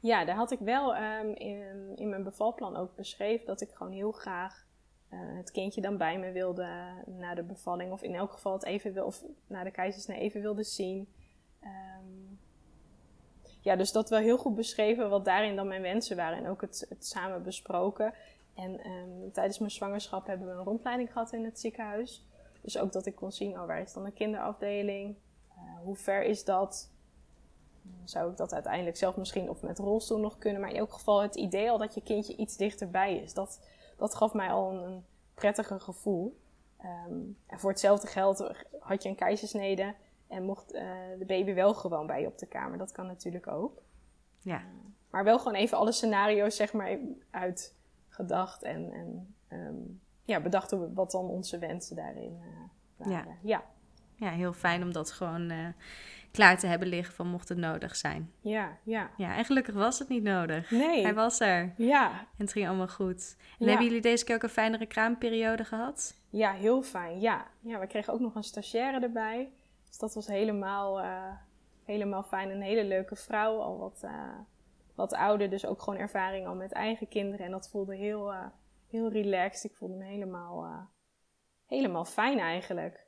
[0.00, 1.32] Ja, daar had ik wel ehm,
[1.94, 4.66] in, mijn bevalplan ook beschreven dat ik gewoon heel graag
[5.12, 6.68] uh, het kindje dan bij me wilde
[7.06, 7.92] na de bevalling.
[7.92, 11.08] Of in elk geval het even wil, of na de keizersnee even wilde zien.
[11.62, 12.40] Um,
[13.60, 16.38] ja, dus dat wel heel goed beschreven wat daarin dan mijn wensen waren.
[16.38, 18.14] En ook het samen besproken.
[18.54, 22.26] En um, tijdens mijn zwangerschap hebben we een rondleiding gehad in het ziekenhuis.
[22.60, 25.16] Dus ook dat ik kon zien, oh, waar is dan de kinderafdeling?
[25.56, 26.90] Uh, hoe ver is dat?
[28.04, 30.60] Zou ik dat uiteindelijk zelf misschien of met rolstoel nog kunnen?
[30.60, 33.34] Maar in elk geval het idee al dat je kindje iets dichterbij is.
[33.34, 33.60] Dat,
[33.96, 36.40] dat gaf mij al een, een prettiger gevoel.
[36.84, 39.94] Um, en voor hetzelfde geld had je een keizersnede
[40.28, 40.80] en mocht uh,
[41.18, 42.78] de baby wel gewoon bij je op de kamer.
[42.78, 43.82] Dat kan natuurlijk ook.
[44.40, 44.58] Ja.
[44.58, 44.64] Uh,
[45.10, 46.98] maar wel gewoon even alle scenario's zeg maar
[48.12, 52.46] uitgedacht en, en um, ja, bedacht wat dan onze wensen daarin uh,
[52.96, 53.12] waren.
[53.12, 53.36] Ja.
[53.42, 53.64] ja.
[54.16, 55.52] Ja, heel fijn om dat gewoon
[56.30, 58.32] klaar te hebben liggen van mocht het nodig zijn.
[58.40, 59.10] Ja, ja.
[59.16, 60.70] Ja, en gelukkig was het niet nodig.
[60.70, 61.02] Nee.
[61.02, 61.74] Hij was er.
[61.76, 62.10] Ja.
[62.10, 63.36] En het ging allemaal goed.
[63.38, 63.66] En Ja.
[63.66, 66.14] hebben jullie deze keer ook een fijnere kraamperiode gehad?
[66.30, 67.20] Ja, heel fijn.
[67.20, 67.46] Ja.
[67.60, 69.52] ja, we kregen ook nog een stagiaire erbij.
[69.88, 71.32] Dus dat was helemaal, eh,
[71.84, 72.50] helemaal fijn.
[72.50, 74.10] Een hele leuke vrouw, al wat, eh,
[75.02, 75.50] wat ouder.
[75.50, 77.46] Dus ook gewoon ervaring al met eigen kinderen.
[77.46, 78.46] En dat voelde heel, eh,
[78.86, 79.70] heel relaxed.
[79.70, 80.80] Ik voelde me helemaal, eh,
[81.66, 83.06] helemaal fijn eigenlijk.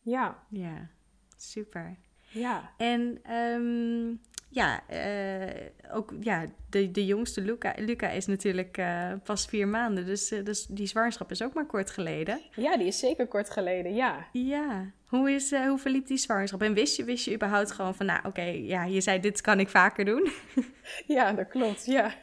[0.00, 0.88] Ja, Ja,
[1.36, 1.96] super.
[2.30, 2.70] ja.
[2.76, 4.14] En ehm,
[4.48, 8.82] ja, eh, ook ja, de, de jongste Luca, Luca is natuurlijk
[9.24, 10.06] pas vier maanden.
[10.06, 12.40] Dus, dus die zwangerschap is ook maar kort geleden.
[12.56, 14.26] Ja, die is zeker kort geleden, ja.
[14.32, 16.62] Ja, hoe, is, eh, hoe verliep die zwangerschap?
[16.62, 19.60] En wist je, wist je überhaupt gewoon van, nou oké, ja, je zei dit kan
[19.60, 20.32] ik vaker doen.
[21.06, 22.14] Ja, dat klopt, ja.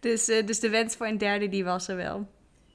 [0.00, 2.26] Dus, eh, dus de wens voor een derde, die was er wel.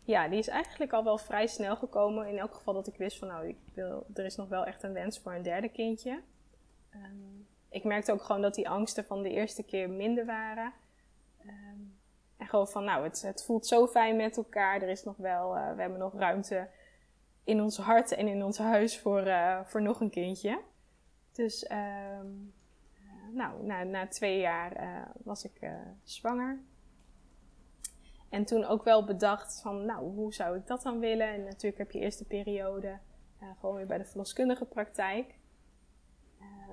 [0.03, 2.27] Ja, die is eigenlijk al wel vrij snel gekomen.
[2.27, 4.83] In elk geval dat ik wist van, nou, ik wil, er is nog wel echt
[4.83, 6.21] een wens voor een derde kindje.
[6.89, 7.39] Ehm,
[7.69, 10.73] ik merkte ook gewoon dat die angsten van de eerste keer minder waren.
[11.41, 11.79] Ehm,
[12.37, 14.81] en gewoon van, nou, het, het voelt zo fijn met elkaar.
[14.81, 16.67] Er is nog wel, eh, we hebben nog ruimte
[17.49, 20.61] in ons hart en in ons huis voor, eh, voor nog een kindje.
[21.39, 22.27] Dus, ehm,
[22.93, 25.71] eh, nou, na, na twee jaar eh, was ik eh,
[26.03, 26.59] zwanger.
[28.29, 31.27] En toen ook wel bedacht van, nou, hoe zou ik dat dan willen?
[31.27, 32.99] En natuurlijk heb je eerst de periode
[33.59, 35.37] gewoon weer bij de verloskundige praktijk.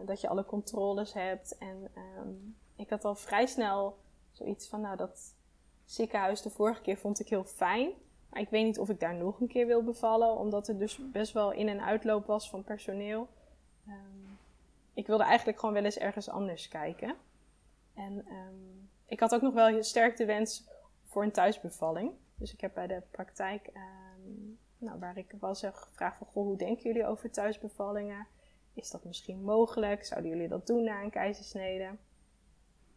[0.05, 1.59] Dat je alle controles hebt.
[1.59, 2.35] En ehm,
[2.77, 3.99] ik had al vrij snel
[4.33, 5.35] zoiets van, nou, dat
[5.85, 7.91] ziekenhuis de vorige keer vond ik heel fijn.
[8.37, 11.11] Maar ik weet niet of ik daar nog een keer wil bevallen, omdat er dus
[11.13, 13.29] best wel in- en uitloop was van personeel.
[13.87, 14.33] Ehm,
[14.95, 17.17] ik wilde eigenlijk gewoon wel eens ergens anders kijken.
[17.95, 18.55] En ehm,
[19.07, 20.69] ik had ook nog wel sterk de wens
[21.05, 22.13] voor een thuisbevalling.
[22.35, 24.31] Dus ik heb bij de praktijk, ehm,
[24.79, 28.27] nou, waar ik was, eh, gevraagd van, goh, hoe denken jullie over thuisbevallingen?
[28.73, 30.05] Is dat misschien mogelijk?
[30.05, 31.91] Zouden jullie dat doen na een keizersnede?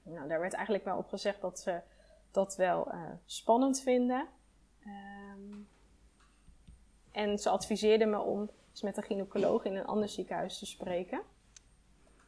[0.04, 1.80] Nou, daar werd eigenlijk wel op gezegd dat ze
[2.32, 4.28] dat wel eh, spannend vinden.
[4.89, 5.58] Ehm,
[7.12, 11.21] en ze adviseerden me om eens met een gynaecoloog in een ander ziekenhuis te spreken.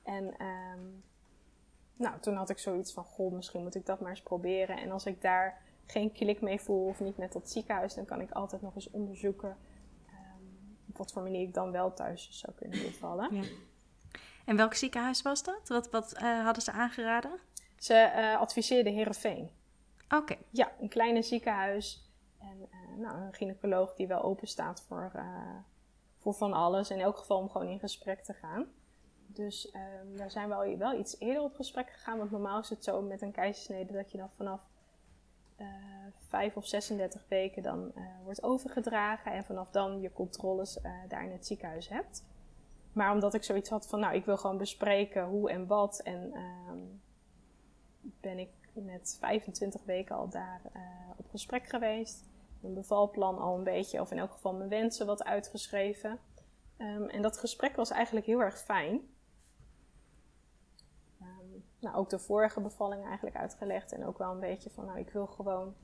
[0.04, 0.80] En ehm,
[1.95, 4.78] nou, toen had ik zoiets van, goh, misschien moet ik dat maar eens proberen.
[4.78, 8.21] En als ik daar geen klik mee voel of niet met dat ziekenhuis, dan kan
[8.21, 9.58] ik altijd nog eens onderzoeken
[10.08, 10.43] ehm,
[10.89, 13.36] op wat voor manier ik dan wel thuis zou kunnen bevallen.
[13.36, 13.43] Ja.
[14.45, 15.67] En welk ziekenhuis was dat?
[15.67, 17.39] Wat, wat eh, hadden ze aangeraden?
[17.78, 19.50] Ze eh adviseerden Heerenveen.
[20.10, 22.11] Oké, Ja, een kleine ziekenhuis.
[22.41, 25.56] En eh, nou, een gynaecoloog die wel open staat voor, eh,
[26.17, 26.89] voor van alles.
[26.89, 28.65] In elk geval om gewoon in gesprek te gaan.
[29.27, 32.17] Dus ehm, daar zijn we wel iets eerder op gesprek gegaan.
[32.17, 34.69] Want normaal is het zo met een keizersnede dat je dan vanaf
[35.56, 35.67] eh
[36.27, 39.32] 5 of 36 weken dan wordt overgedragen.
[39.32, 42.23] En vanaf dan je controles daar in het ziekenhuis hebt.
[42.93, 45.99] Maar omdat ik zoiets had van, nou, ik wil gewoon bespreken hoe en wat.
[45.99, 46.80] En ehm,
[48.01, 50.62] ben ik met 25 weken al daar
[51.17, 52.23] op gesprek geweest.
[52.62, 56.19] Mijn bevalplan al een beetje, of in elk geval mijn wensen wat uitgeschreven.
[56.78, 59.02] Ehm, en dat gesprek was eigenlijk heel erg fijn.
[61.19, 61.47] Ehm,
[61.80, 63.91] nou, ook de vorige bevalling eigenlijk uitgelegd.
[63.91, 65.76] En ook wel een beetje van, nou, ik wil gewoon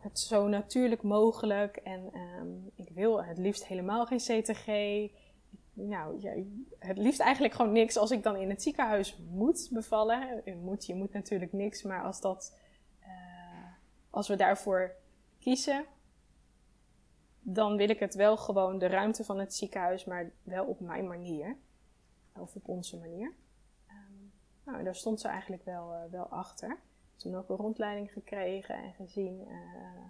[0.00, 1.76] het zo natuurlijk mogelijk.
[1.76, 4.66] En ehm, ik wil het liefst helemaal geen CTG.
[5.72, 6.32] Nou, ja,
[6.78, 10.42] het liefst eigenlijk gewoon niks als ik dan in het ziekenhuis moet bevallen.
[10.44, 12.58] Je moet, je moet natuurlijk niks, maar als, dat,
[13.00, 13.08] eh,
[14.10, 14.94] als we daarvoor
[15.40, 15.84] kiezen,
[17.40, 21.06] dan wil ik het wel gewoon de ruimte van het ziekenhuis, maar wel op mijn
[21.06, 21.56] manier.
[22.38, 23.32] Of op onze manier.
[23.86, 24.12] Ehm,
[24.64, 26.78] nou, daar stond ze eigenlijk wel, eh, wel achter.
[27.16, 30.04] Toen ook een rondleiding gekregen en gezien eh,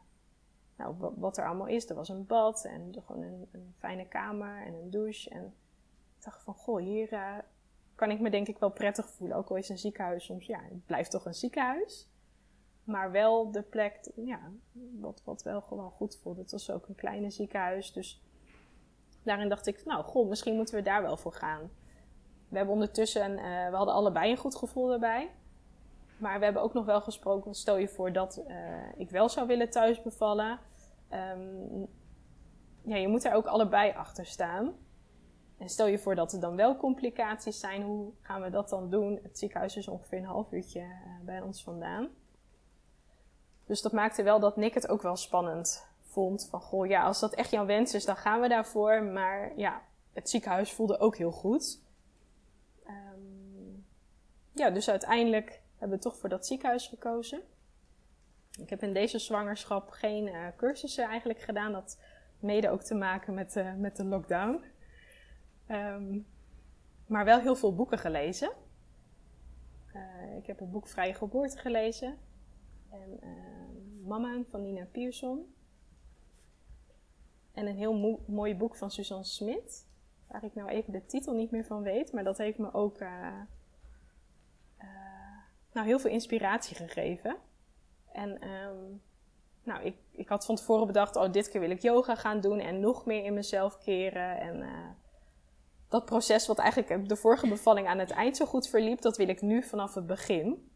[0.77, 1.88] nou, wa- wat er allemaal is.
[1.88, 5.31] Er was een bad en gewoon een, een fijne kamer en een douche.
[5.31, 5.45] En
[6.16, 7.38] ik dacht van, goh, hier uh,
[7.95, 9.37] kan ik me denk ik wel prettig voelen.
[9.37, 12.09] Ook al is een ziekenhuis soms, ja, het blijft toch een ziekenhuis.
[12.90, 14.40] Maar wel de plek, ja,
[15.00, 16.40] wat, wat wel gewoon goed voelde.
[16.40, 18.22] Het was ook een kleine ziekenhuis, dus
[19.22, 21.70] daarin dacht ik, nou, goh, misschien moeten we daar wel voor gaan.
[22.48, 25.31] We hebben ondertussen, uh, we hadden allebei een goed gevoel daarbij.
[26.18, 28.55] Maar we hebben ook nog wel gesproken, stel je voor dat uh,
[28.96, 30.59] ik wel zou willen thuis bevallen.
[31.12, 31.87] Um,
[32.83, 34.72] ja, je moet er ook allebei achter staan.
[35.59, 38.90] En stel je voor dat er dan wel complicaties zijn, hoe gaan we dat dan
[38.90, 39.18] doen?
[39.22, 42.09] Het ziekenhuis is ongeveer een half uurtje uh, bij ons vandaan.
[43.70, 46.46] Dus dat maakte wel dat Nick het ook wel spannend vond.
[46.50, 49.02] Van goh, ja, als dat echt jouw wens is, dan gaan we daarvoor.
[49.02, 51.80] Maar ja, het ziekenhuis voelde ook heel goed.
[52.87, 53.87] Um,
[54.52, 57.42] ja, dus uiteindelijk hebben we toch voor dat ziekenhuis gekozen.
[58.59, 61.72] Ik heb in deze zwangerschap geen uh, cursussen eigenlijk gedaan.
[61.72, 61.98] Dat
[62.38, 64.64] mede ook te maken met, uh, met de lockdown.
[65.68, 66.26] Um,
[67.06, 68.50] maar wel heel veel boeken gelezen.
[69.94, 72.18] Uh, ik heb het boek Vrije Geboorte gelezen.
[72.90, 75.55] En ehm, Mama van Nina Pierson.
[77.53, 79.88] En een heel mo mooi boek van Suzanne Smit.
[80.26, 82.12] Waar ik nou even de titel niet meer van weet.
[82.12, 82.98] Maar dat heeft me ook
[85.72, 87.37] nou, heel veel inspiratie gegeven.
[88.12, 89.03] En um,
[89.62, 92.59] nou, ik, ik had van tevoren bedacht, oh, dit keer wil ik yoga gaan doen
[92.59, 94.40] en nog meer in mezelf keren.
[94.40, 94.64] En
[95.88, 99.29] dat proces wat eigenlijk de vorige bevalling aan het eind zo goed verliep, dat wil
[99.29, 100.69] ik nu vanaf het begin.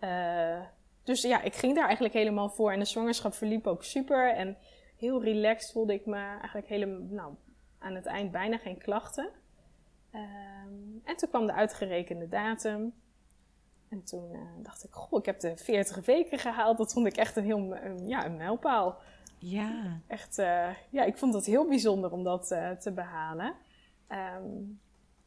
[0.00, 0.60] Uh,
[1.02, 4.34] dus ja, ik ging daar eigenlijk helemaal voor en de zwangerschap verliep ook super.
[4.34, 4.56] En
[4.96, 7.34] heel relaxed voelde ik me eigenlijk helemaal, nou,
[7.78, 9.30] aan het eind bijna geen klachten.
[10.14, 12.94] Um, en toen kwam de uitgerekende datum.
[13.88, 16.78] En toen uh, dacht ik, goh, ik heb de 40 weken gehaald.
[16.78, 18.98] Dat vond ik echt een heel ja, een mijlpaal.
[19.38, 20.00] Ja.
[20.06, 23.54] Echt, uh, ja, ik vond het heel bijzonder om dat uh, te behalen.
[24.08, 24.80] Um,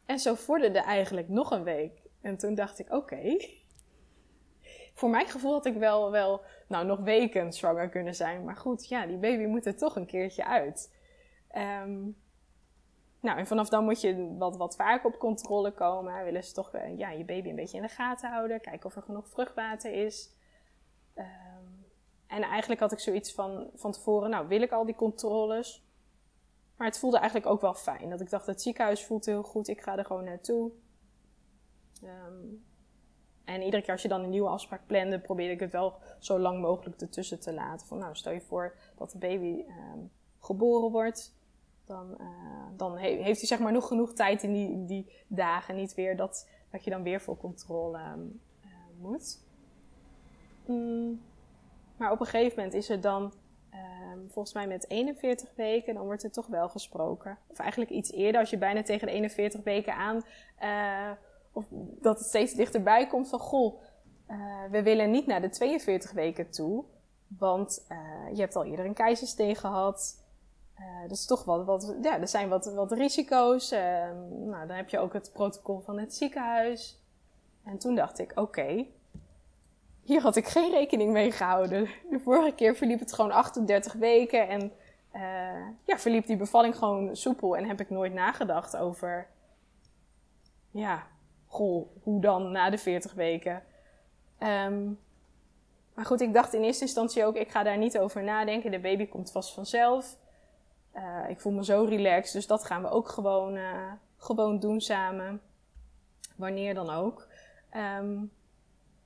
[0.05, 2.01] en zo vorderde eigenlijk nog een week.
[2.21, 2.95] En toen dacht ik, oké.
[2.95, 3.60] Okay.
[5.01, 8.43] Voor mijn gevoel had ik wel, wel nou, nog weken zwanger kunnen zijn.
[8.43, 10.93] Maar goed, ja, die baby moet er toch een keertje uit.
[11.55, 12.17] Um,
[13.19, 16.23] nou, en vanaf dan moet je wat, wat vaker op controle komen.
[16.23, 18.61] Willen ze toch uh, ja, je baby een beetje in de gaten houden.
[18.61, 20.35] Kijken of er genoeg vruchtwater is.
[21.15, 21.85] Um,
[22.27, 25.85] en eigenlijk had ik zoiets van, van tevoren, nou wil ik al die controles.
[26.77, 28.09] Maar het voelde eigenlijk ook wel fijn.
[28.09, 29.67] Dat ik dacht, het ziekenhuis voelt heel goed.
[29.67, 30.71] Ik ga er gewoon naartoe.
[32.03, 32.69] Um,
[33.53, 36.39] en iedere keer als je dan een nieuwe afspraak plande, probeerde ik het wel zo
[36.39, 37.87] lang mogelijk ertussen te laten.
[37.87, 41.33] Van nou, stel je voor dat de baby um, geboren wordt
[41.91, 42.27] dan, uh,
[42.77, 46.15] dan he heeft hij zeg maar nog genoeg tijd in die, die dagen niet weer
[46.15, 49.39] dat, dat je dan weer voor controle um, uh, moet.
[50.65, 51.21] Mm,
[51.97, 53.33] maar op een gegeven moment is er dan,
[53.73, 57.37] um, volgens mij met 41 weken, dan wordt er toch wel gesproken.
[57.47, 60.21] Of eigenlijk iets eerder, als je bijna tegen de 41 weken aan,
[60.63, 61.11] uh,
[61.51, 61.65] of
[62.01, 63.81] dat het steeds dichterbij komt van, goh,
[64.71, 66.83] we willen niet naar de 42 weken toe.
[67.27, 67.85] Want
[68.33, 70.21] je hebt al eerder een keizersteen gehad.
[70.81, 73.71] Uh, dat is toch wat, wat, ja, er zijn wat, wat risico's.
[73.71, 73.79] Uh,
[74.29, 76.99] nou, dan heb je ook het protocol van het ziekenhuis.
[77.63, 78.85] En toen dacht ik, oké,
[80.01, 81.89] hier had ik geen rekening mee gehouden.
[82.09, 84.71] De vorige keer verliep het gewoon 38 weken en
[85.85, 87.57] ja, verliep die bevalling gewoon soepel.
[87.57, 89.27] En heb ik nooit nagedacht over,
[90.71, 91.07] ja,
[91.51, 93.63] goh, hoe dan na de 40 weken.
[94.39, 94.99] Um,
[95.93, 98.71] maar goed, ik dacht in eerste instantie ook, ik ga daar niet over nadenken.
[98.71, 100.17] De baby komt vast vanzelf.
[100.95, 104.81] Uh, ik voel me zo relaxed, dus dat gaan we ook gewoon, uh, gewoon doen
[104.81, 105.41] samen.
[106.35, 107.27] Wanneer dan ook.
[107.99, 108.31] Um,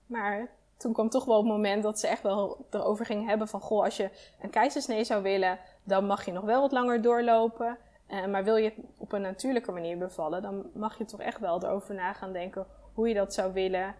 [0.05, 3.59] maar toen kwam toch wel het moment dat ze echt wel erover ging hebben van...
[3.59, 4.09] Goh, als je
[4.41, 7.77] een keizersnee zou willen, dan mag je nog wel wat langer doorlopen.
[8.09, 11.39] Uh, maar wil je het op een natuurlijke manier bevallen, dan mag je toch echt
[11.39, 13.95] wel erover na gaan denken hoe je dat zou willen.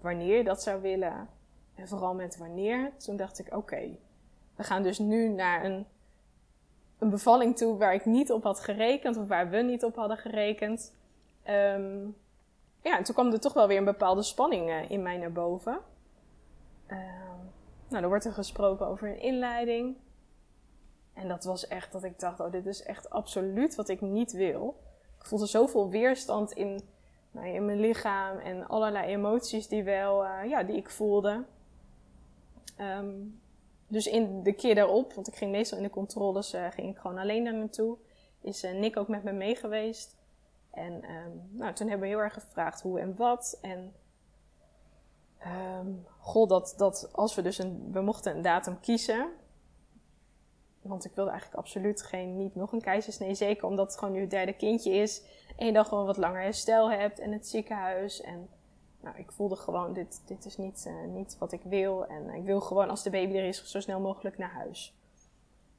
[0.00, 1.28] wanneer je dat zou willen.
[1.74, 2.92] En vooral met wanneer.
[2.96, 3.96] Toen dacht ik, oké,
[4.56, 5.86] we gaan dus nu naar een
[6.98, 10.16] een bevalling toe waar ik niet op had gerekend, of waar we niet op hadden
[10.16, 10.94] gerekend.
[11.48, 12.16] Um,
[12.82, 15.32] ja, en toen kwam er toch wel weer een bepaalde spanning uh, in mij naar
[15.32, 15.78] boven.
[16.88, 16.98] Uh,
[17.88, 19.96] nou, dan wordt er gesproken over een inleiding.
[21.16, 24.32] En dat was echt dat ik dacht, oh, dit is echt absoluut wat ik niet
[24.32, 24.76] wil.
[25.18, 26.80] Ik voelde zoveel weerstand in,
[27.30, 31.44] nou, in mijn lichaam en allerlei emoties die, wel, uh, ja, die ik voelde.
[32.80, 33.40] Um,
[33.86, 36.98] dus in de keer daarop, want ik ging meestal in de controles, uh, ging ik
[36.98, 37.96] gewoon alleen daar naartoe.
[38.40, 40.16] Is uh, Nick ook met me mee geweest.
[40.70, 43.58] En um, nou, toen hebben we heel erg gevraagd hoe en wat.
[43.60, 43.94] En
[45.82, 46.06] um,
[46.48, 49.28] dat, dat als we dus een, we mochten een datum kiezen.
[50.88, 53.34] Want ik wilde eigenlijk absoluut geen, niet nog een keizersnee.
[53.34, 55.22] Zeker omdat het gewoon nu het derde kindje is.
[55.56, 57.18] En je dan gewoon wat langer herstel hebt.
[57.18, 58.20] En het ziekenhuis.
[58.20, 58.48] En
[59.00, 62.06] nou, ik voelde gewoon, dit, dit is niet, uh, niet wat ik wil.
[62.06, 64.94] En ik wil gewoon als de baby er is, zo snel mogelijk naar huis.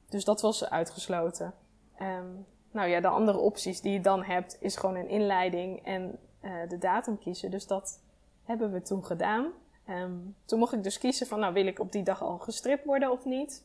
[0.08, 1.54] Dus dat was uitgesloten.
[2.02, 6.18] Um, nou ja, de andere opties die je dan hebt, is gewoon een inleiding en
[6.42, 7.50] uh, de datum kiezen.
[7.50, 8.02] Dus dat
[8.44, 9.52] hebben we toen gedaan.
[9.88, 12.84] Um, toen mocht ik dus kiezen van, nou wil ik op die dag al gestript
[12.84, 13.64] worden of niet.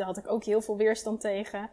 [0.00, 1.70] Daar had ik ook heel veel weerstand tegen.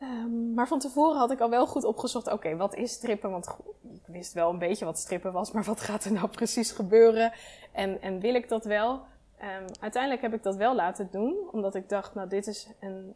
[0.00, 3.30] Um, maar van tevoren had ik al wel goed opgezocht, oké, wat is strippen?
[3.30, 6.70] Want ik wist wel een beetje wat strippen was, maar wat gaat er nou precies
[6.70, 7.32] gebeuren?
[7.72, 8.92] En, en wil ik dat wel?
[8.92, 13.14] Um, uiteindelijk heb ik dat wel laten doen, omdat ik dacht, nou, dit is een,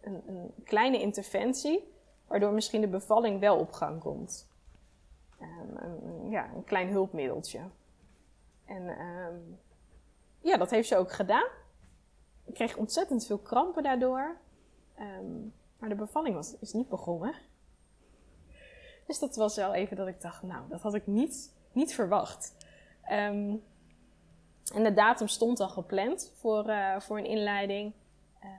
[0.00, 1.92] een, een kleine interventie,
[2.26, 4.48] waardoor misschien de bevalling wel op gang komt.
[5.40, 7.60] Um, een, ja, een klein hulpmiddeltje.
[8.64, 8.96] En
[10.40, 11.48] ja, dat heeft ze ook gedaan.
[12.44, 14.36] Ik kreeg ontzettend veel krampen daardoor.
[15.78, 17.34] maar de bevalling was, is niet begonnen.
[19.06, 22.54] Dus dat was wel even dat ik dacht, nou, dat had ik niet, niet verwacht.
[23.10, 23.62] Um,
[24.72, 27.92] en de datum stond al gepland voor, uh, voor een inleiding.
[28.42, 28.50] Uh,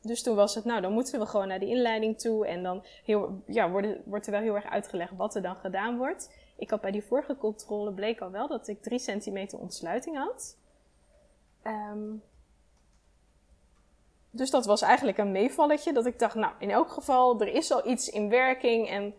[0.00, 2.46] dus toen was het, nou, dan moeten we gewoon naar die inleiding toe.
[2.46, 5.96] En dan heel, ja, wordt, wordt er wel heel erg uitgelegd wat er dan gedaan
[5.96, 6.34] wordt.
[6.56, 10.56] Ik had bij die vorige controle bleek al wel dat ik 3 centimeter ontsluiting had.
[11.66, 12.22] Um,
[14.30, 15.92] dus dat was eigenlijk een meevalletje.
[15.92, 18.88] Dat ik dacht, nou, in elk geval, er is al iets in werking.
[18.88, 19.14] En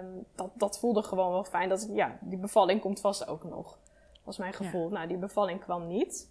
[0.00, 1.68] Um, dat, dat voelde gewoon wel fijn.
[1.68, 3.78] Dat, ja, die bevalling komt vast ook nog.
[4.24, 4.88] Was mijn gevoel.
[4.88, 6.30] Nou, die bevalling kwam niet.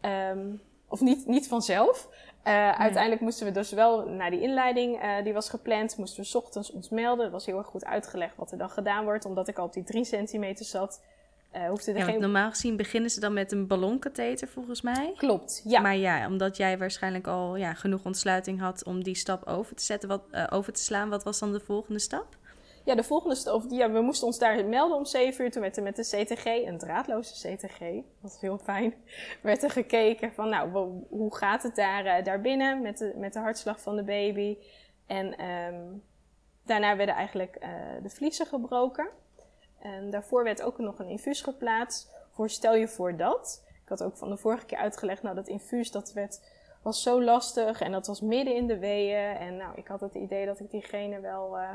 [0.00, 2.08] Um, of niet, niet vanzelf.
[2.10, 2.72] Uh, nee.
[2.72, 6.34] Uiteindelijk moesten we dus wel naar die inleiding, uh, die was gepland, moesten we s
[6.34, 7.24] ochtends ons melden.
[7.24, 9.72] Het was heel erg goed uitgelegd wat er dan gedaan wordt, omdat ik al op
[9.72, 11.02] die drie centimeter zat.
[11.56, 12.20] Uh, hoefde er ja, geen...
[12.20, 15.12] Normaal gezien beginnen ze dan met een ballonkatheter, volgens mij.
[15.16, 15.80] Klopt, ja.
[15.80, 19.84] Maar ja, omdat jij waarschijnlijk al ja, genoeg ontsluiting had om die stap over te
[19.84, 22.38] zetten, wat, over te slaan, wat was dan de volgende stap?
[22.84, 25.50] Ja, de volgende stap, ja, we moesten ons daar melden om 7 uur.
[25.50, 28.94] Toen werd er met de CTG, een draadloze CTG, dat was heel fijn,
[29.42, 30.70] werd er gekeken van, nou,
[31.08, 34.56] hoe gaat het daar, uh, daar binnen met de, met de hartslag van de baby.
[35.06, 36.02] En um,
[36.64, 37.58] daarna werden eigenlijk
[38.02, 39.08] de vliezen gebroken.
[39.80, 42.10] En daarvoor werd ook nog een infuus geplaatst.
[42.30, 43.64] Voor stel je voor dat.
[43.82, 46.40] Ik had ook van de vorige keer uitgelegd, nou, dat infuus dat werd,
[46.82, 49.36] was zo lastig en dat was midden in de weeën.
[49.36, 51.58] En nou, ik had het idee dat ik diegene wel...
[51.58, 51.70] Uh,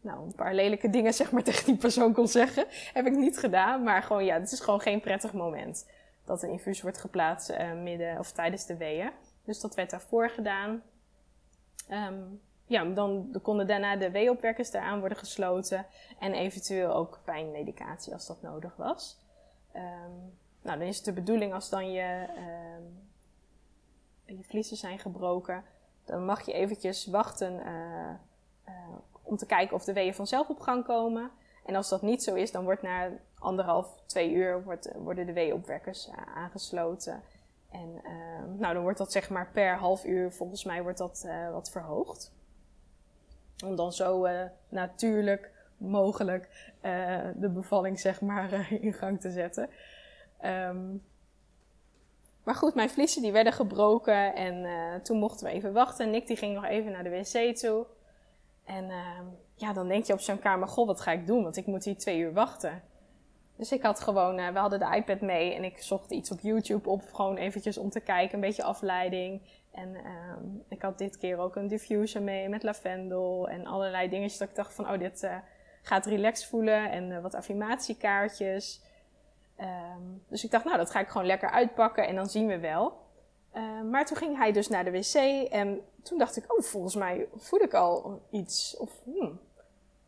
[0.00, 2.66] nou, een paar lelijke dingen zeg maar tegen die persoon kon zeggen.
[2.92, 5.90] Heb ik niet gedaan, maar gewoon ja, het is gewoon geen prettig moment.
[6.24, 9.10] Dat een infuus wordt geplaatst uh, midden of tijdens de weeën.
[9.44, 10.82] Dus dat werd daarvoor gedaan.
[11.90, 15.86] Um, ja, dan konden daarna de weeopwekkers eraan worden gesloten.
[16.18, 19.18] En eventueel ook pijnmedicatie als dat nodig was.
[19.76, 22.26] Um, nou, dan is het de bedoeling als dan je,
[22.76, 23.10] um,
[24.36, 25.64] je vliezen zijn gebroken.
[26.04, 28.10] Dan mag je eventjes wachten uh,
[28.68, 28.74] uh,
[29.22, 31.30] om te kijken of de weeën vanzelf op gang komen.
[31.66, 35.32] En als dat niet zo is, dan wordt na anderhalf, twee uur wordt, worden de
[35.32, 37.22] weeopwekkers uh, aangesloten.
[37.70, 41.26] En uh, nou, dan wordt dat zeg maar per half uur, volgens mij, wordt dat
[41.52, 42.32] wat verhoogd.
[43.64, 46.72] Om dan zo uh, natuurlijk mogelijk
[47.36, 49.68] de bevalling zeg maar in gang te zetten.
[50.44, 51.02] Um,
[52.42, 54.66] maar goed, mijn vliezen die werden gebroken en
[55.02, 56.10] toen mochten we even wachten.
[56.10, 57.86] Nick die ging nog even naar de wc toe.
[58.64, 59.20] En uh,
[59.54, 61.42] ja, dan denk je op zo'n kamer, goh, wat ga ik doen?
[61.42, 62.82] Want ik moet hier twee uur wachten.
[63.56, 66.88] Dus ik had gewoon, we hadden de iPad mee en ik zocht iets op YouTube
[66.88, 69.40] op, gewoon eventjes om te kijken, een beetje afleiding.
[69.74, 70.02] En uh,
[70.68, 74.54] ik had dit keer ook een diffuser mee met lavendel en allerlei dingetjes dat ik
[74.54, 75.36] dacht van, oh, dit uh,
[75.82, 78.82] gaat relaxed voelen en uh, wat affirmatiekaartjes.
[79.60, 82.58] Um, dus ik dacht, nou, dat ga ik gewoon lekker uitpakken en dan zien we
[82.58, 83.02] wel.
[83.54, 85.14] Uh, maar toen ging hij dus naar de wc
[85.50, 88.76] en toen dacht ik, oh, volgens mij voel ik al iets.
[88.76, 89.40] Of, hmm.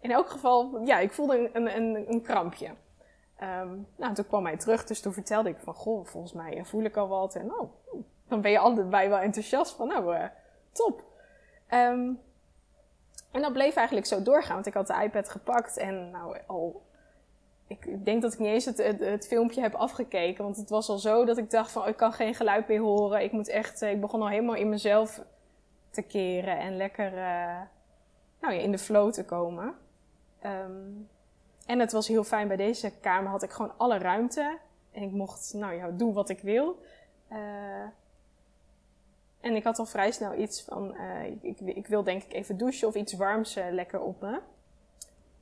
[0.01, 2.71] In elk geval, ja, ik voelde een, een, een krampje.
[3.97, 6.97] Nou, toen kwam hij terug, dus toen vertelde ik van, goh, volgens mij voel ik
[6.97, 7.35] al wat.
[7.35, 7.71] En oh,
[8.29, 10.25] dan ben je allebei wel enthousiast van, nou, uh,
[10.73, 11.05] top.
[11.71, 12.21] Um,
[13.31, 16.85] en dat bleef eigenlijk zo doorgaan, want ik had de iPad gepakt en nou, al
[17.67, 20.45] ik denk dat ik niet eens het, het, filmpje heb afgekeken.
[20.45, 22.81] Want het was al zo dat ik dacht van, oh, ik kan geen geluid meer
[22.81, 23.23] horen.
[23.23, 25.23] Ik moet echt, eh, ik begon al helemaal in mezelf
[25.91, 27.61] te keren en lekker uh,
[28.41, 29.75] nou ja, in de flow te komen.
[30.45, 31.09] Um,
[31.67, 34.59] en het was heel fijn, bij deze kamer had ik gewoon alle ruimte.
[34.93, 36.79] En ik mocht, nou ja, doen wat ik wil.
[39.47, 42.57] En ik had al vrij snel iets van, uh, ik, ik, wil denk ik even
[42.57, 44.41] douchen of iets warms uh, lekker op me.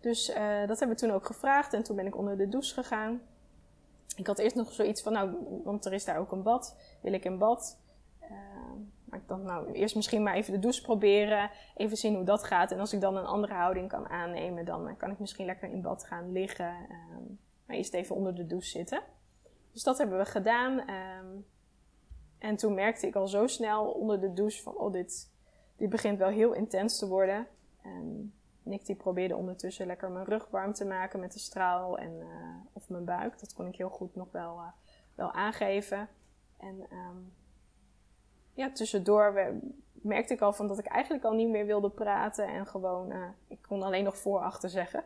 [0.01, 0.37] Dus uh,
[0.67, 3.21] dat hebben we toen ook gevraagd en toen ben ik onder de douche gegaan.
[4.17, 5.31] ik had eerst nog zoiets van, nou,
[5.65, 6.77] want er is daar ook een bad.
[7.01, 7.83] Wil ik een bad?
[9.05, 11.51] Maar ik dacht, nou, eerst misschien maar even de douche proberen.
[11.77, 12.73] Even zien hoe dat gaat.
[12.73, 15.83] En als ik dan een andere houding kan aannemen, dan kan ik misschien lekker in
[15.83, 16.75] bad gaan liggen.
[17.67, 19.03] Maar eerst even onder de douche zitten.
[19.73, 20.85] Dus dat hebben we gedaan.
[22.45, 25.31] En toen merkte ik al zo snel onder de douche van, oh, dit,
[25.77, 27.47] dit begint wel heel intens te worden.
[27.83, 32.13] En Nick die probeerde ondertussen lekker mijn rug warm te maken met de straal en,
[32.13, 32.27] uh,
[32.73, 33.41] of mijn buik.
[33.41, 34.67] Dat kon ik heel goed nog wel, uh,
[35.15, 36.09] wel aangeven.
[36.59, 37.33] En um,
[38.53, 39.53] ja, tussendoor
[39.93, 42.49] merkte ik al van dat ik eigenlijk al niet meer wilde praten.
[42.49, 45.05] En gewoon, uh, ik kon alleen nog voor achter zeggen.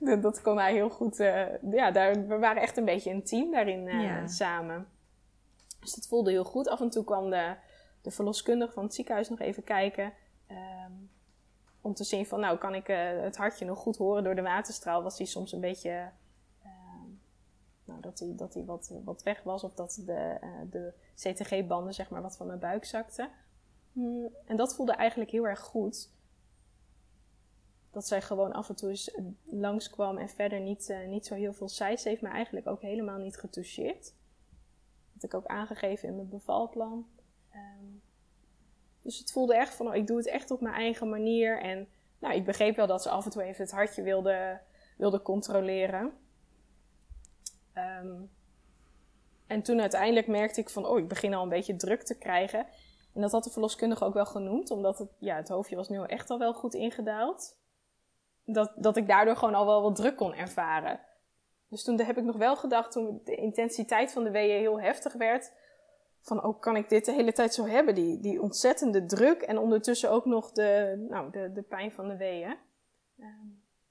[0.20, 1.16] dat kon hij heel goed.
[1.70, 4.26] ja, daar, we waren echt een beetje een team daarin ja.
[4.26, 4.98] samen.
[5.80, 6.68] Dus dat voelde heel goed.
[6.68, 7.56] Af en toe kwam de,
[8.02, 10.12] de verloskundige van het ziekenhuis nog even kijken.
[10.50, 11.10] Um,
[11.80, 14.42] om te zien van, nou, kan ik uh, het hartje nog goed horen door de
[14.42, 15.02] waterstraal?
[15.02, 16.08] Was hij soms een beetje,
[16.64, 16.70] uh,
[17.84, 19.64] nou, dat hij, dat wat, wat weg was.
[19.64, 23.30] Of dat de, uh, de CTG-banden, zeg maar, wat van mijn buik zakten.
[23.92, 26.10] Mm, en dat voelde eigenlijk heel erg goed.
[27.90, 31.68] Dat zij gewoon af en toe eens langskwam en verder niet, niet zo heel veel
[31.68, 31.96] zei.
[31.96, 34.12] Ze heeft me eigenlijk ook helemaal niet getoucheerd
[35.22, 37.06] ik ook aangegeven in mijn bevalplan.
[37.54, 38.02] Um,
[39.02, 41.60] dus het voelde echt van, oh, ik doe het echt op mijn eigen manier.
[41.60, 44.60] En nou, ik begreep wel dat ze af en toe even het hartje wilde,
[44.96, 46.12] wilde controleren.
[47.74, 48.30] Um,
[49.46, 52.66] en toen uiteindelijk merkte ik van, oh, ik begin al een beetje druk te krijgen.
[53.14, 56.02] En dat had de verloskundige ook wel genoemd, omdat het, ja, het hoofdje was nu
[56.02, 57.58] echt al wel goed ingedaald.
[58.44, 61.00] Dat, dat ik daardoor gewoon al wel wat druk kon ervaren.
[61.70, 65.12] Dus toen heb ik nog wel gedacht, toen de intensiteit van de weeën heel heftig
[65.12, 65.52] werd,
[66.20, 67.94] van oh, kan ik dit de hele tijd zo hebben?
[67.94, 72.16] Die, die ontzettende druk en ondertussen ook nog de, nou, de, de pijn van de
[72.16, 72.56] weeën.
[73.18, 73.46] Ehm,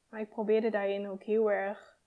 [0.10, 1.98] maar ik probeerde daarin ook heel erg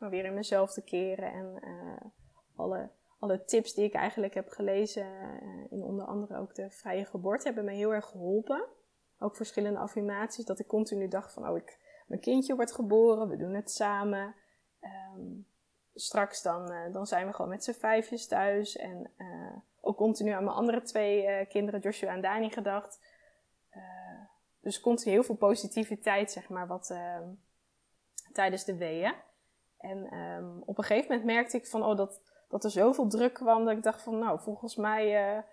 [0.00, 2.10] maar weer in mezelf te keren en uh,
[2.56, 5.06] alle, alle tips die ik eigenlijk heb gelezen,
[5.42, 8.64] uh, in onder andere ook de vrije geboorte, hebben me heel erg geholpen.
[9.18, 13.36] Ook verschillende affirmaties, dat ik continu dacht van, oh, ik, mijn kindje wordt geboren, we
[13.36, 14.34] doen het samen.
[14.80, 15.46] Um,
[15.94, 18.76] straks dan, uh, dan zijn we gewoon met z'n vijfjes thuis.
[18.76, 23.00] En uh, ook continu aan mijn andere twee uh, kinderen, Joshua en Dani, gedacht.
[24.60, 27.28] dus continu heel veel positiviteit, zeg maar, wat ehm,
[28.32, 29.14] tijdens de weeën.
[29.78, 33.34] En um, op een gegeven moment merkte ik van, oh, dat, dat er zoveel druk
[33.34, 35.44] kwam, dat ik dacht van, nou, volgens mij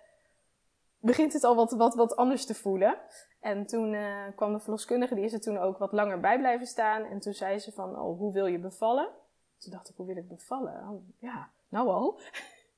[1.00, 2.98] begint het al wat, wat, wat anders te voelen.
[3.40, 6.66] En toen uh, kwam de verloskundige, die is er toen ook wat langer bij blijven
[6.66, 7.04] staan.
[7.04, 9.08] En toen zei ze van, oh, hoe wil je bevallen?
[9.58, 10.88] Toen dacht ik, hoe wil ik bevallen?
[10.88, 12.20] Oh, ja, nou al.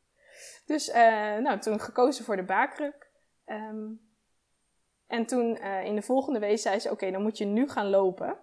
[0.66, 0.94] dus uh,
[1.38, 3.10] nou, toen gekozen voor de baarkruk.
[3.46, 4.08] Um,
[5.06, 7.88] en toen uh, in de volgende week zei ze, oké, dan moet je nu gaan
[7.88, 8.38] lopen.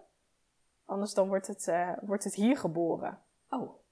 [0.85, 1.71] Anders dan wordt het,
[2.01, 3.21] wordt het hier geboren.
[3.49, 3.86] Oh,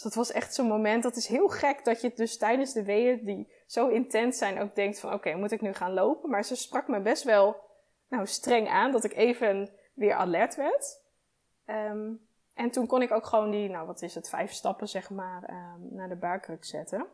[0.00, 2.84] dus dat was echt zo'n moment, dat is heel gek dat je dus tijdens de
[2.84, 6.30] weeën die zo intens zijn ook denkt van oké, moet ik nu gaan lopen?
[6.30, 7.56] Maar ze sprak me best wel
[8.08, 11.00] nou, streng aan dat ik even weer alert werd.
[11.66, 15.10] Um, en toen kon ik ook gewoon die, nou wat is het, vijf stappen zeg
[15.10, 17.06] maar, um, naar de buikkruk zetten.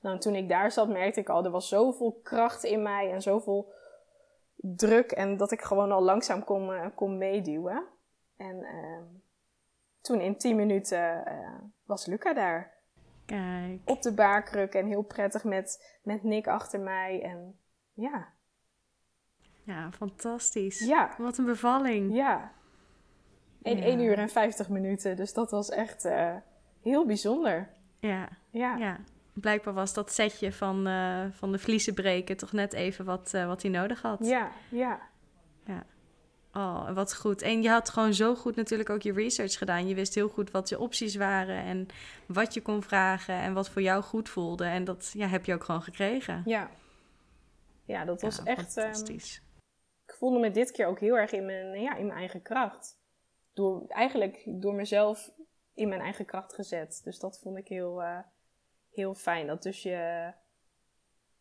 [0.00, 3.12] Nou, en toen ik daar zat merkte ik al, er was zoveel kracht in mij
[3.12, 3.72] en zoveel
[4.56, 5.12] druk.
[5.12, 7.86] En dat ik gewoon al langzaam kon, uh, kon meeduwen.
[8.36, 9.22] En um,
[10.08, 12.76] toen in 10 minuten uh, was Luca daar.
[13.26, 13.80] Kijk.
[13.84, 17.22] Op de baarkruk en heel prettig met, met Nick achter mij.
[17.22, 17.58] En
[17.92, 18.28] ja.
[19.64, 20.78] Ja, fantastisch.
[20.78, 21.14] Ja.
[21.18, 22.14] Wat een bevalling.
[22.14, 22.52] Ja.
[23.62, 23.82] In ja.
[23.82, 25.16] 1 uur en 50 minuten.
[25.16, 26.36] Dus dat was echt uh,
[26.82, 27.68] heel bijzonder.
[27.98, 28.28] Ja.
[28.50, 28.76] ja.
[28.76, 29.00] ja.
[29.32, 33.62] Blijkbaar was dat setje van, uh, van de vliezen breken toch net even wat, wat
[33.62, 34.18] hij nodig had.
[34.26, 35.00] Ja, ja.
[35.64, 35.84] Ja.
[36.58, 37.42] Oh, wat goed.
[37.42, 39.88] En je had gewoon zo goed natuurlijk ook je research gedaan.
[39.88, 41.86] Je wist heel goed wat je opties waren en
[42.26, 44.64] wat je kon vragen en wat voor jou goed voelde.
[44.64, 46.42] En dat ja, heb je ook gewoon gekregen.
[46.44, 46.70] Ja,
[47.84, 48.72] ja dat was ja, echt...
[48.72, 49.36] Fantastisch.
[49.36, 49.62] Um,
[50.06, 52.98] ik voelde me dit keer ook heel erg in mijn, ja, in mijn eigen kracht.
[53.52, 55.30] Door, eigenlijk door mezelf
[55.74, 57.00] in mijn eigen kracht gezet.
[57.04, 58.18] Dus dat vond ik heel, uh,
[58.90, 59.46] heel fijn.
[59.46, 60.32] Dat dus je...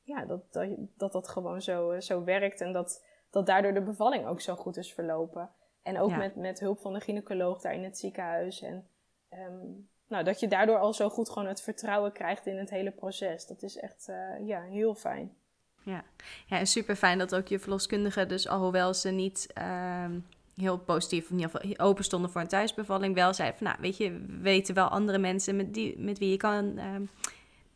[0.01, 3.05] Ja, dat dat, dat, dat gewoon zo, zo werkt en dat
[3.37, 5.49] dat daardoor de bevalling ook zo goed is verlopen.
[5.83, 6.17] En ook Ja.
[6.17, 8.61] met, met hulp van de gynaecoloog daar in het ziekenhuis.
[8.61, 8.87] En
[9.29, 9.65] ehm,
[10.07, 13.47] nou, dat je daardoor al zo goed gewoon het vertrouwen krijgt in het hele proces.
[13.47, 15.35] Dat is echt eh, ja, heel fijn.
[15.83, 16.03] Ja,
[16.49, 20.19] en super fijn dat ook je verloskundige, dus alhoewel ze niet ehm,
[20.55, 23.97] heel positief, in ieder geval open stonden voor een thuisbevalling, wel zei van, nou, weet
[23.97, 27.03] je, we weten wel andere mensen met, die, met wie je kan, ehm,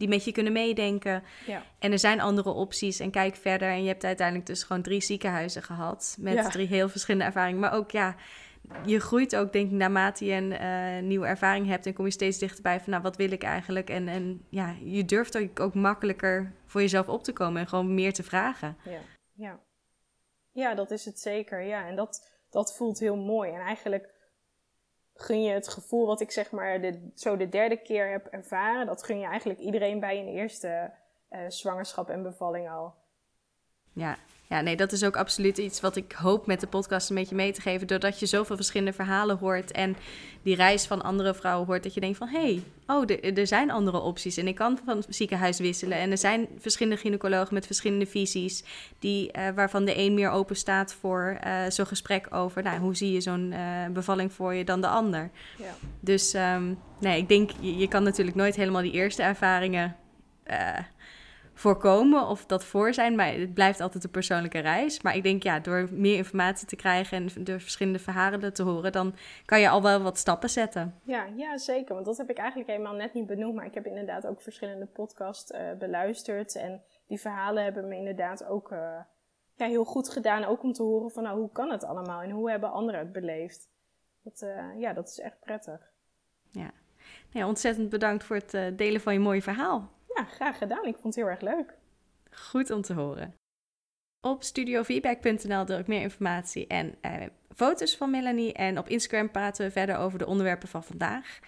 [0.01, 1.23] die met je kunnen meedenken.
[1.47, 1.63] Ja.
[1.79, 3.69] En er zijn andere opties en kijk verder.
[3.69, 6.49] En je hebt uiteindelijk dus gewoon drie ziekenhuizen gehad, met Ja.
[6.49, 7.59] drie heel verschillende ervaringen.
[7.59, 8.15] Maar ook, ja,
[8.85, 11.85] je groeit ook, denk ik, naarmate je een uh, nieuwe ervaring hebt.
[11.85, 13.89] En kom je steeds dichterbij van, nou, wat wil ik eigenlijk?
[13.89, 17.93] En, en ja, je durft ook, ook makkelijker voor jezelf op te komen en gewoon
[17.93, 18.77] meer te vragen.
[18.83, 18.99] Ja,
[19.33, 19.59] ja.
[20.51, 21.61] ja dat is het zeker.
[21.61, 23.51] Ja, en dat, dat voelt heel mooi.
[23.51, 24.09] En eigenlijk
[25.21, 29.03] gun je het gevoel wat ik zeg maar zo de derde keer heb ervaren, dat
[29.03, 30.91] gun je eigenlijk iedereen bij een eerste
[31.29, 32.93] uh, zwangerschap en bevalling al.
[33.93, 34.17] Ja,
[34.51, 37.35] ja, nee, dat is ook absoluut iets wat ik hoop met de podcast een beetje
[37.35, 37.87] mee te geven.
[37.87, 39.95] Doordat je zoveel verschillende verhalen hoort en
[40.43, 43.71] die reis van andere vrouwen hoort, dat je denkt van hé, hey, oh, er, zijn
[43.71, 44.37] andere opties.
[44.37, 45.97] En ik kan van ziekenhuis wisselen.
[45.97, 48.63] En er zijn verschillende gynaecologen met verschillende visies,
[48.99, 52.95] die, uh, waarvan de een meer open staat voor uh, zo'n gesprek over nou, hoe
[52.95, 55.29] zie je zo'n uh, bevalling voor je dan de ander.
[55.57, 55.73] Ja.
[55.99, 59.95] Dus um, nee, ik denk, je, je, kan natuurlijk nooit helemaal die eerste ervaringen
[61.61, 63.15] voorkomen of dat voor zijn.
[63.15, 65.01] Maar het blijft altijd een persoonlijke reis.
[65.01, 68.91] Maar ik denk, ja, door meer informatie te krijgen en door verschillende verhalen te horen,
[68.91, 70.99] dan kan je al wel wat stappen zetten.
[71.03, 71.93] Ja, ja, zeker.
[71.93, 73.55] Want dat heb ik eigenlijk helemaal net niet benoemd.
[73.55, 76.55] Maar ik heb inderdaad ook verschillende podcasts uh, beluisterd.
[76.55, 78.99] En die verhalen hebben me inderdaad ook uh,
[79.55, 80.43] ja, heel goed gedaan.
[80.43, 82.21] Ook om te horen van, nou, hoe kan het allemaal?
[82.21, 83.69] En hoe hebben anderen het beleefd?
[84.23, 85.91] Dat, uh, ja, dat is echt prettig.
[86.49, 86.71] Ja.
[87.29, 89.89] ja, ontzettend bedankt voor het delen van je mooie verhaal.
[90.15, 90.85] Ja, graag gedaan.
[90.85, 91.73] Ik vond het heel erg leuk.
[92.31, 93.35] Goed om te horen.
[94.21, 97.13] Op studiofeedback.nl deel ik meer informatie en eh,
[97.55, 98.53] foto's van Melanie.
[98.53, 101.39] En op Instagram praten we verder over de onderwerpen van vandaag.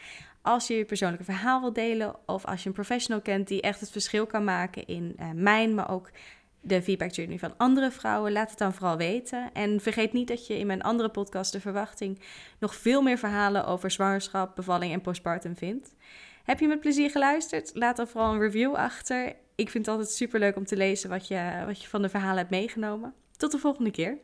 [0.41, 3.79] Als je je persoonlijke verhaal wilt delen of als je een professional kent die echt
[3.79, 6.09] het verschil kan maken in uh, mijn, maar ook
[6.61, 9.49] de feedback journey van andere vrouwen, laat het dan vooral weten.
[9.53, 12.19] En vergeet niet dat je in mijn andere podcast, De Verwachting,
[12.59, 15.95] nog veel meer verhalen over zwangerschap, bevalling en postpartum vindt.
[16.43, 17.71] Heb je met plezier geluisterd?
[17.73, 19.35] Laat dan vooral een review achter.
[19.55, 22.09] Ik vind het altijd super leuk om te lezen wat je, wat je van de
[22.09, 23.13] verhalen hebt meegenomen.
[23.37, 24.17] Tot de volgende keer.